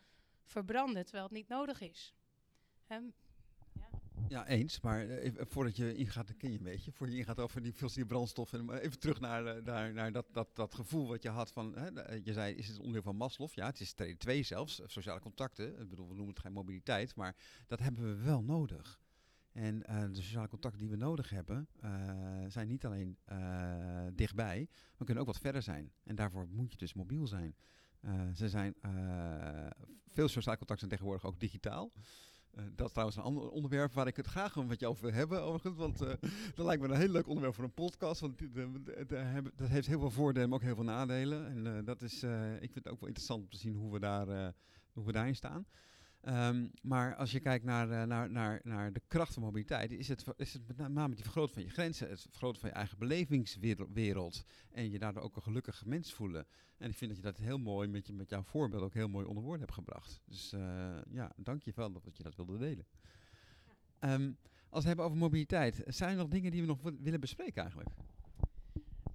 verbranden, 0.43 1.03
terwijl 1.03 1.23
het 1.23 1.33
niet 1.33 1.47
nodig 1.47 1.81
is. 1.81 2.13
Um, 2.87 3.13
ja. 4.29 4.47
eens. 4.47 4.81
Maar 4.81 5.05
uh, 5.05 5.31
voordat 5.37 5.75
je 5.75 5.95
ingaat, 5.95 6.27
dan 6.27 6.37
ken 6.37 6.51
je 6.51 6.57
een 6.57 6.63
beetje. 6.63 6.91
Voordat 6.91 7.15
je 7.15 7.21
ingaat 7.21 7.39
over 7.39 7.61
die 7.61 7.73
fossiele 7.73 8.07
brandstoffen. 8.07 8.79
Even 8.79 8.99
terug 8.99 9.19
naar, 9.19 9.57
uh, 9.57 9.63
naar, 9.63 9.93
naar 9.93 10.11
dat, 10.11 10.25
dat, 10.31 10.55
dat 10.55 10.75
gevoel 10.75 11.07
wat 11.07 11.23
je 11.23 11.29
had 11.29 11.51
van... 11.51 11.75
Hè, 11.77 12.13
je 12.23 12.33
zei, 12.33 12.55
is 12.55 12.67
het 12.67 12.77
onderdeel 12.77 13.01
van 13.01 13.15
Maslow? 13.15 13.49
Ja, 13.53 13.65
het 13.65 13.79
is 13.79 13.93
twee 14.17 14.43
zelfs. 14.43 14.81
Sociale 14.85 15.19
contacten. 15.19 15.79
Ik 15.79 15.89
bedoel, 15.89 16.07
we 16.07 16.13
noemen 16.13 16.33
het 16.33 16.43
geen 16.43 16.53
mobiliteit. 16.53 17.15
Maar 17.15 17.35
dat 17.67 17.79
hebben 17.79 18.03
we 18.03 18.23
wel 18.23 18.43
nodig. 18.43 18.99
En 19.51 19.85
eh, 19.85 20.01
de 20.01 20.21
sociale 20.21 20.47
contacten 20.47 20.79
die 20.79 20.89
we 20.89 20.95
nodig 20.95 21.29
hebben, 21.29 21.67
eh, 21.79 21.91
zijn 22.47 22.67
niet 22.67 22.85
alleen 22.85 23.17
eh, 23.25 24.07
dichtbij, 24.13 24.67
maar 24.69 25.05
kunnen 25.05 25.17
ook 25.17 25.29
wat 25.29 25.41
verder 25.41 25.61
zijn. 25.61 25.91
En 26.03 26.15
daarvoor 26.15 26.47
moet 26.47 26.71
je 26.71 26.77
dus 26.77 26.93
mobiel 26.93 27.27
zijn. 27.27 27.55
Eh, 27.99 28.29
ze 28.33 28.49
zijn, 28.49 28.75
eh, 28.81 29.67
veel 30.07 30.27
sociale 30.27 30.57
contacten 30.57 30.77
zijn 30.77 30.89
tegenwoordig 30.89 31.25
ook 31.25 31.39
digitaal. 31.39 31.91
Eh, 32.59 32.65
dat 32.75 32.85
is 32.85 32.91
trouwens 32.91 33.17
een 33.17 33.23
ander 33.23 33.49
onderwerp 33.49 33.93
waar 33.93 34.07
ik 34.07 34.15
het 34.15 34.25
graag 34.25 34.55
met 34.55 34.79
jou 34.79 34.91
over 34.91 35.05
wil 35.05 35.15
hebben, 35.15 35.41
overigens. 35.41 35.77
Want 35.77 36.01
eh, 36.01 36.29
dat 36.55 36.65
lijkt 36.65 36.81
me 36.81 36.87
een 36.87 36.99
heel 36.99 37.09
leuk 37.09 37.27
onderwerp 37.27 37.55
voor 37.55 37.63
een 37.63 37.73
podcast. 37.73 38.21
Want 38.21 38.39
dat 39.55 39.67
heeft 39.67 39.87
heel 39.87 39.99
veel 39.99 40.11
voordelen, 40.11 40.49
maar 40.49 40.57
ook 40.57 40.63
heel 40.63 40.75
veel 40.75 40.83
nadelen. 40.83 41.47
En 41.47 41.77
eh, 41.77 41.85
dat 41.85 42.01
is, 42.01 42.23
ik 42.59 42.71
vind 42.71 42.75
het 42.83 42.87
ook 42.87 42.99
wel 42.99 43.07
interessant 43.07 43.41
om 43.41 43.49
te 43.49 43.57
zien 43.57 43.75
hoe 43.75 43.91
we, 43.91 43.99
daar, 43.99 44.53
hoe 44.93 45.05
we 45.05 45.11
daarin 45.11 45.35
staan. 45.35 45.65
Ehm, 46.29 46.67
maar 46.81 47.15
als 47.15 47.31
je 47.31 47.39
kijkt 47.39 47.65
naar, 47.65 47.89
eh, 47.89 48.03
naar, 48.03 48.31
naar, 48.31 48.61
naar 48.63 48.93
de 48.93 49.01
kracht 49.07 49.33
van 49.33 49.43
mobiliteit, 49.43 49.91
is 49.91 50.07
het, 50.07 50.25
is 50.37 50.53
het 50.53 50.77
met 50.77 50.91
name 50.91 51.15
die 51.15 51.23
vergroten 51.23 51.53
van 51.53 51.63
je 51.63 51.69
grenzen, 51.69 52.09
het 52.09 52.21
vergroten 52.21 52.61
van 52.61 52.69
je 52.69 52.75
eigen 52.75 52.97
belevingswereld 52.97 54.43
en 54.71 54.89
je 54.91 54.99
daardoor 54.99 55.23
ook 55.23 55.35
een 55.35 55.41
gelukkig 55.41 55.85
mens 55.85 56.13
voelen. 56.13 56.47
En 56.77 56.89
ik 56.89 56.95
vind 56.95 57.09
dat 57.09 57.19
je 57.19 57.25
dat 57.25 57.37
heel 57.37 57.57
mooi 57.57 57.87
met, 57.87 58.07
je, 58.07 58.13
met 58.13 58.29
jouw 58.29 58.43
voorbeeld 58.43 58.83
ook 58.83 58.93
heel 58.93 59.07
mooi 59.07 59.25
onder 59.25 59.43
woorden 59.43 59.61
hebt 59.61 59.73
gebracht. 59.73 60.21
Dus 60.25 60.53
eh, 60.53 60.97
ja, 61.11 61.31
dank 61.35 61.63
je 61.63 61.71
wel 61.75 61.91
dat 61.91 62.17
je 62.17 62.23
dat 62.23 62.35
wilde 62.35 62.57
delen. 62.57 62.85
Ehm, 63.99 64.23
als 64.23 64.33
we 64.69 64.75
het 64.77 64.85
hebben 64.87 65.05
over 65.05 65.17
mobiliteit, 65.17 65.83
zijn 65.85 66.11
er 66.11 66.17
nog 66.17 66.27
dingen 66.27 66.51
die 66.51 66.61
we 66.61 66.67
nog 66.67 66.81
wi- 66.81 66.97
willen 66.99 67.19
bespreken 67.19 67.61
eigenlijk? 67.61 67.89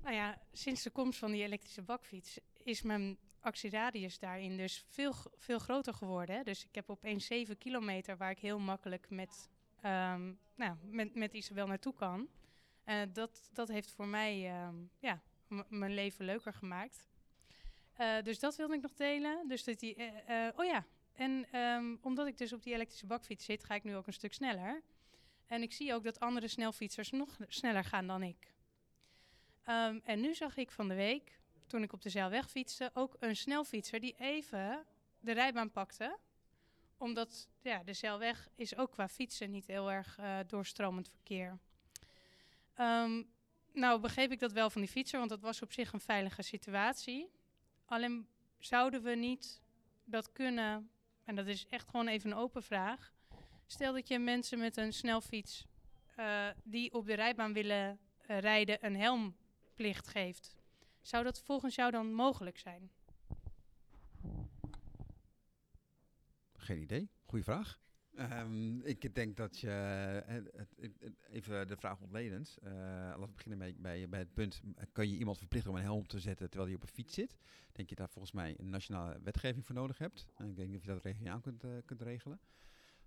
Nou 0.03 0.15
ja, 0.15 0.43
sinds 0.53 0.83
de 0.83 0.91
komst 0.91 1.19
van 1.19 1.31
die 1.31 1.43
elektrische 1.43 1.83
bakfiets 1.83 2.39
is 2.65 2.83
mijn 2.83 3.17
actieradius 3.45 4.19
daarin 4.19 4.57
dus 4.57 4.85
veel, 4.89 5.15
veel 5.37 5.59
groter 5.59 5.95
geworden. 5.95 6.37
Hè. 6.37 6.43
Dus 6.43 6.65
ik 6.65 6.75
heb 6.75 6.91
opeens 6.91 7.27
7 7.27 7.59
kilometer 7.59 8.17
waar 8.17 8.31
ik 8.31 8.39
heel 8.39 8.59
makkelijk 8.59 9.11
met, 9.11 9.49
ehm, 9.81 10.33
nou, 10.55 10.77
met, 10.83 11.15
met 11.15 11.35
Isabel 11.35 11.67
naartoe 11.67 11.95
kan. 11.95 12.29
Eh, 12.85 13.01
dat, 13.13 13.49
dat 13.53 13.69
heeft 13.69 13.91
voor 13.91 14.07
mij 14.07 14.49
ehm, 14.49 14.77
ja, 14.99 15.23
mijn 15.69 15.95
leven 15.95 16.25
leuker 16.25 16.53
gemaakt. 16.53 17.09
Eh, 17.93 18.23
dus 18.23 18.39
dat 18.39 18.57
wilde 18.57 18.75
ik 18.75 18.83
nog 18.83 18.95
delen. 18.95 19.49
Dus 19.49 19.65
dat 19.65 19.81
die, 19.81 19.95
eh, 19.95 20.49
oh 20.57 20.65
ja, 20.65 20.87
en 21.13 21.47
ehm, 21.51 21.97
omdat 22.01 22.27
ik 22.27 22.39
dus 22.39 22.53
op 22.53 22.63
die 22.63 22.75
elektrische 22.75 23.07
bakfiets 23.07 23.45
zit, 23.45 23.65
ga 23.65 23.75
ik 23.75 23.85
nu 23.85 23.97
ook 23.97 24.07
een 24.07 24.13
stuk 24.13 24.33
sneller. 24.33 24.83
En 25.47 25.63
ik 25.63 25.73
zie 25.73 25.95
ook 25.95 26.05
dat 26.05 26.21
andere 26.21 26.49
snelfietsers 26.49 27.11
nog 27.11 27.39
sneller 27.49 27.85
gaan 27.85 28.07
dan 28.07 28.23
ik. 28.23 28.53
En 30.05 30.21
nu 30.21 30.35
zag 30.35 30.57
ik 30.57 30.71
van 30.71 30.89
de 30.89 30.95
week, 30.95 31.41
toen 31.67 31.83
ik 31.83 31.93
op 31.93 32.03
de 32.03 32.09
zeilweg 32.09 32.51
fietste, 32.51 32.91
ook 32.95 33.17
een 33.19 33.37
snelfietser 33.37 34.01
die 34.01 34.15
even 34.19 34.85
de 35.21 35.33
rijbaan 35.33 35.71
pakte. 35.71 36.19
Omdat 36.97 37.49
ja, 37.61 37.83
de 37.83 37.93
zeilweg 37.93 38.49
is 38.55 38.77
ook 38.77 38.91
qua 38.91 39.09
fietsen 39.09 39.51
niet 39.51 39.67
heel 39.67 39.93
erg 39.93 40.19
eh, 40.19 40.39
doorstromend 40.47 41.09
verkeer. 41.09 41.59
Ehm, 42.75 43.23
nou 43.73 44.01
begreep 44.01 44.31
ik 44.31 44.39
dat 44.39 44.53
wel 44.53 44.71
van 44.71 44.81
die 44.81 44.91
fietser, 44.91 45.19
want 45.19 45.31
dat 45.31 45.41
was 45.41 45.63
op 45.63 45.73
zich 45.73 45.93
een 45.93 46.01
veilige 46.01 46.43
situatie. 46.43 47.31
Alleen 47.85 48.27
zouden 48.59 49.03
we 49.03 49.15
niet 49.15 49.63
dat 50.05 50.33
kunnen, 50.33 50.91
en 51.25 51.35
dat 51.35 51.47
is 51.47 51.67
echt 51.69 51.89
gewoon 51.89 52.09
even 52.09 52.31
een 52.31 52.37
open 52.37 52.63
vraag. 52.63 53.13
Stel 53.67 53.93
dat 53.93 54.09
je 54.09 54.19
mensen 54.19 54.59
met 54.59 54.77
een 54.77 54.93
snelfiets 54.93 55.67
eh, 56.17 56.49
die 56.65 56.93
op 56.93 57.07
de 57.07 57.15
rijbaan 57.15 57.53
willen 57.53 57.99
eh, 58.21 58.39
rijden 58.39 58.87
een 58.87 58.97
helmplicht 58.97 60.09
geeft. 60.09 60.63
Zou 61.05 61.25
dat 61.25 61.41
volgens 61.41 61.75
jou 61.75 61.91
dan 61.91 62.13
mogelijk 62.13 62.59
zijn? 62.59 62.91
Geen 66.57 66.81
idee. 66.81 67.11
Goeie 67.25 67.45
vraag. 67.45 67.81
Ehm, 68.15 68.81
ik 68.81 69.15
denk 69.15 69.37
dat 69.37 69.59
je, 69.59 69.71
eh, 70.27 70.91
even 71.31 71.69
de 71.69 71.77
vraag 71.77 72.01
ontledend. 72.01 72.59
eh 72.63 72.71
laten 72.73 73.21
we 73.21 73.33
beginnen 73.33 73.59
bij, 73.59 73.75
bij, 73.79 74.09
bij 74.09 74.19
het 74.19 74.35
punt, 74.35 74.61
kan 74.93 75.09
je 75.09 75.17
iemand 75.17 75.39
verplichten 75.39 75.71
om 75.71 75.77
een 75.77 75.83
helm 75.83 76.07
te 76.07 76.21
zetten 76.21 76.51
terwijl 76.51 76.71
hij 76.71 76.77
op 76.81 76.83
een 76.83 76.95
fiets 76.95 77.15
zit? 77.15 77.37
Denk 77.73 77.89
je 77.89 77.95
daar 77.95 78.09
volgens 78.09 78.33
mij 78.35 78.55
een 78.59 78.71
nationale 78.71 79.21
wetgeving 79.23 79.67
voor 79.67 79.75
nodig 79.75 79.99
hebt? 79.99 80.27
En 80.37 80.49
ik 80.49 80.57
denk 80.57 80.73
dat 80.73 80.83
je 80.83 80.89
dat 80.89 81.03
regionaal 81.03 81.41
kunt, 81.41 81.65
eh, 81.65 81.71
kunt 81.85 82.03
regelen. 82.03 82.41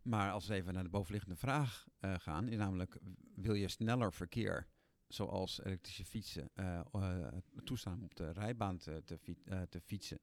Maar 0.02 0.32
als 0.32 0.48
we 0.48 0.54
even 0.54 0.74
naar 0.74 0.84
de 0.84 0.90
bovenliggende 0.90 1.36
vraag 1.36 1.88
eh, 2.00 2.14
gaan, 2.18 2.48
is 2.48 2.58
namelijk, 2.58 2.98
wil 3.36 3.54
je 3.54 3.68
sneller 3.68 4.14
verkeer, 4.14 4.68
zoals 5.08 5.64
elektrische 5.64 6.06
fietsen, 6.06 6.50
eh, 6.54 6.80
eh, 6.92 7.28
toestaan 7.64 8.04
op 8.04 8.16
de 8.16 8.32
rijbaan 8.32 8.78
te, 8.78 9.02
te, 9.06 9.20
eh, 9.46 9.62
te 9.62 9.80
fietsen, 9.82 10.20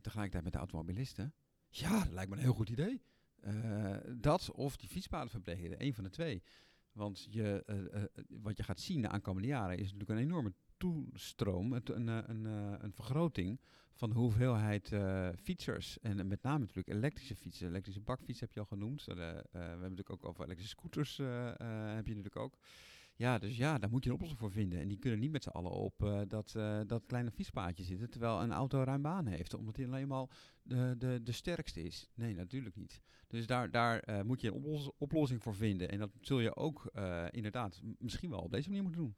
tegelijkertijd 0.00 0.44
met 0.44 0.52
de 0.52 0.58
automobilisten? 0.58 1.34
Ja, 1.68 1.98
dat 1.98 2.12
lijkt 2.12 2.30
me 2.30 2.36
een 2.36 2.42
heel 2.42 2.54
goed 2.54 2.68
idee. 2.68 3.02
Dat 4.16 4.50
of 4.50 4.76
die 4.76 4.88
fietspaden 4.88 5.30
verbreden, 5.30 5.82
een 5.84 5.94
van 5.94 6.04
de 6.04 6.10
twee. 6.10 6.42
Want 6.92 7.26
je, 7.30 7.64
wat 8.28 8.56
je 8.56 8.62
gaat 8.62 8.80
zien 8.80 9.02
de 9.02 9.08
aankomende 9.08 9.48
jaren 9.48 9.78
is 9.78 9.92
natuurlijk 9.92 10.10
een 10.10 10.26
enorme 10.26 10.52
toestroom, 10.76 11.72
een, 11.72 12.06
een, 12.06 12.44
een 12.84 12.92
vergroting 12.92 13.60
van 13.92 14.10
de 14.10 14.16
hoeveelheid 14.16 14.92
fietsers. 15.42 15.98
En 16.00 16.28
met 16.28 16.42
name 16.42 16.58
natuurlijk 16.58 16.88
elektrische 16.88 17.36
fietsen. 17.36 17.68
Elektrische 17.68 18.00
bakfiets 18.00 18.40
heb 18.40 18.52
je 18.52 18.60
al 18.60 18.66
genoemd. 18.66 19.04
We 19.04 19.44
hebben 19.50 19.80
natuurlijk 19.80 20.10
ook 20.10 20.24
over 20.24 20.44
elektrische 20.44 20.76
scooters 20.76 21.16
heb 21.16 22.06
je 22.06 22.14
natuurlijk 22.14 22.36
ook. 22.36 22.58
Ja, 23.18 23.38
dus 23.38 23.56
ja, 23.56 23.78
daar 23.78 23.90
moet 23.90 24.02
je 24.02 24.08
een 24.08 24.14
oplossing 24.14 24.40
voor 24.40 24.50
vinden. 24.52 24.80
En 24.80 24.88
die 24.88 24.98
kunnen 24.98 25.18
niet 25.18 25.30
met 25.30 25.42
z'n 25.42 25.48
allen 25.48 25.70
op 25.70 26.02
eh, 26.02 26.20
dat, 26.28 26.54
eh, 26.54 26.80
dat 26.86 27.06
kleine 27.06 27.30
fietspaadje 27.30 27.84
zitten, 27.84 28.10
terwijl 28.10 28.42
een 28.42 28.52
auto 28.52 28.82
ruim 28.82 29.02
baan 29.02 29.26
heeft. 29.26 29.54
Omdat 29.54 29.76
hij 29.76 29.86
alleen 29.86 30.08
maar 30.08 30.26
de, 30.62 30.94
de, 30.98 31.20
de 31.22 31.32
sterkste 31.32 31.82
is. 31.82 32.08
Nee, 32.14 32.34
natuurlijk 32.34 32.76
niet. 32.76 33.00
Dus 33.26 33.46
daar, 33.46 33.70
daar 33.70 33.98
eh, 33.98 34.22
moet 34.22 34.40
je 34.40 34.48
een 34.48 34.54
oplos- 34.54 34.90
oplossing 34.98 35.42
voor 35.42 35.54
vinden. 35.54 35.88
En 35.90 35.98
dat 35.98 36.10
zul 36.20 36.40
je 36.40 36.56
ook 36.56 36.90
inderdaad 37.30 37.80
misschien 37.98 38.30
wel 38.30 38.40
op 38.40 38.50
deze 38.52 38.68
manier 38.68 38.82
moeten 38.82 39.02
doen. 39.02 39.14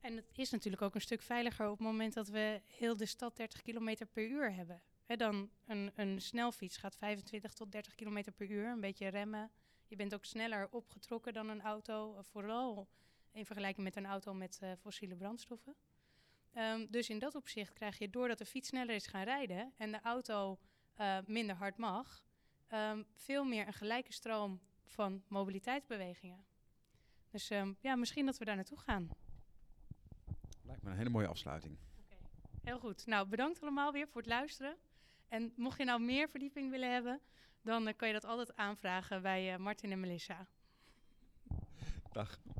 En 0.00 0.16
het 0.16 0.38
is 0.38 0.50
natuurlijk 0.50 0.82
ook 0.82 0.94
een 0.94 1.00
stuk 1.00 1.22
veiliger 1.22 1.66
op 1.70 1.78
het 1.78 1.86
moment 1.86 2.14
dat 2.14 2.28
we 2.28 2.60
heel 2.66 2.96
de 2.96 3.06
stad 3.06 3.36
30 3.36 3.62
km 3.62 3.96
per 4.12 4.28
uur 4.28 4.54
hebben. 4.54 4.82
Dan 5.06 5.50
een, 5.66 5.90
een 5.94 6.20
snelfiets 6.20 6.76
gaat 6.76 6.96
25 6.96 7.52
tot 7.52 7.72
30 7.72 7.94
km 7.94 8.22
per 8.36 8.50
uur, 8.50 8.66
een 8.66 8.80
beetje 8.80 9.08
remmen. 9.08 9.50
Je 9.92 9.98
bent 9.98 10.14
ook 10.14 10.24
sneller 10.24 10.68
opgetrokken 10.70 11.32
dan 11.32 11.48
een 11.48 11.62
auto, 11.62 12.16
eh, 12.16 12.22
vooral 12.22 12.88
in 13.32 13.46
vergelijking 13.46 13.84
met 13.84 13.96
een 13.96 14.06
auto 14.06 14.34
met 14.34 14.58
eh, 14.60 14.72
fossiele 14.80 15.16
brandstoffen. 15.16 15.74
Ehm, 16.52 16.86
dus 16.90 17.10
in 17.10 17.18
dat 17.18 17.34
opzicht 17.34 17.72
krijg 17.72 17.98
je, 17.98 18.10
doordat 18.10 18.38
de 18.38 18.44
fiets 18.44 18.68
sneller 18.68 18.94
is 18.94 19.06
gaan 19.06 19.24
rijden 19.24 19.72
en 19.76 19.92
de 19.92 20.00
auto 20.00 20.58
eh, 20.94 21.18
minder 21.26 21.56
hard 21.56 21.76
mag, 21.76 22.24
ehm, 22.66 23.02
veel 23.14 23.44
meer 23.44 23.66
een 23.66 23.72
gelijke 23.72 24.12
stroom 24.12 24.60
van 24.86 25.22
mobiliteitsbewegingen. 25.28 26.44
Dus 27.30 27.50
ehm, 27.50 27.72
ja, 27.80 27.96
misschien 27.96 28.26
dat 28.26 28.38
we 28.38 28.44
daar 28.44 28.56
naartoe 28.56 28.78
gaan. 28.78 29.10
Lijkt 30.62 30.82
me 30.82 30.90
een 30.90 30.96
hele 30.96 31.10
mooie 31.10 31.28
afsluiting. 31.28 31.78
Heel 32.62 32.78
goed. 32.78 33.06
Nou, 33.06 33.28
bedankt 33.28 33.62
allemaal 33.62 33.92
weer 33.92 34.08
voor 34.08 34.20
het 34.20 34.30
luisteren. 34.30 34.76
En 35.28 35.52
mocht 35.56 35.78
je 35.78 35.84
nou 35.84 36.00
meer 36.00 36.28
verdieping 36.28 36.70
willen 36.70 36.92
hebben, 36.92 37.20
dan 37.62 37.86
eh, 37.86 37.94
kan 37.96 38.08
je 38.08 38.14
dat 38.14 38.24
altijd 38.24 38.56
aanvragen 38.56 39.22
bij 39.22 39.52
eh, 39.52 39.58
Martin 39.58 39.92
en 39.92 40.00
Melissa. 40.00 40.46
Dag. 42.12 42.40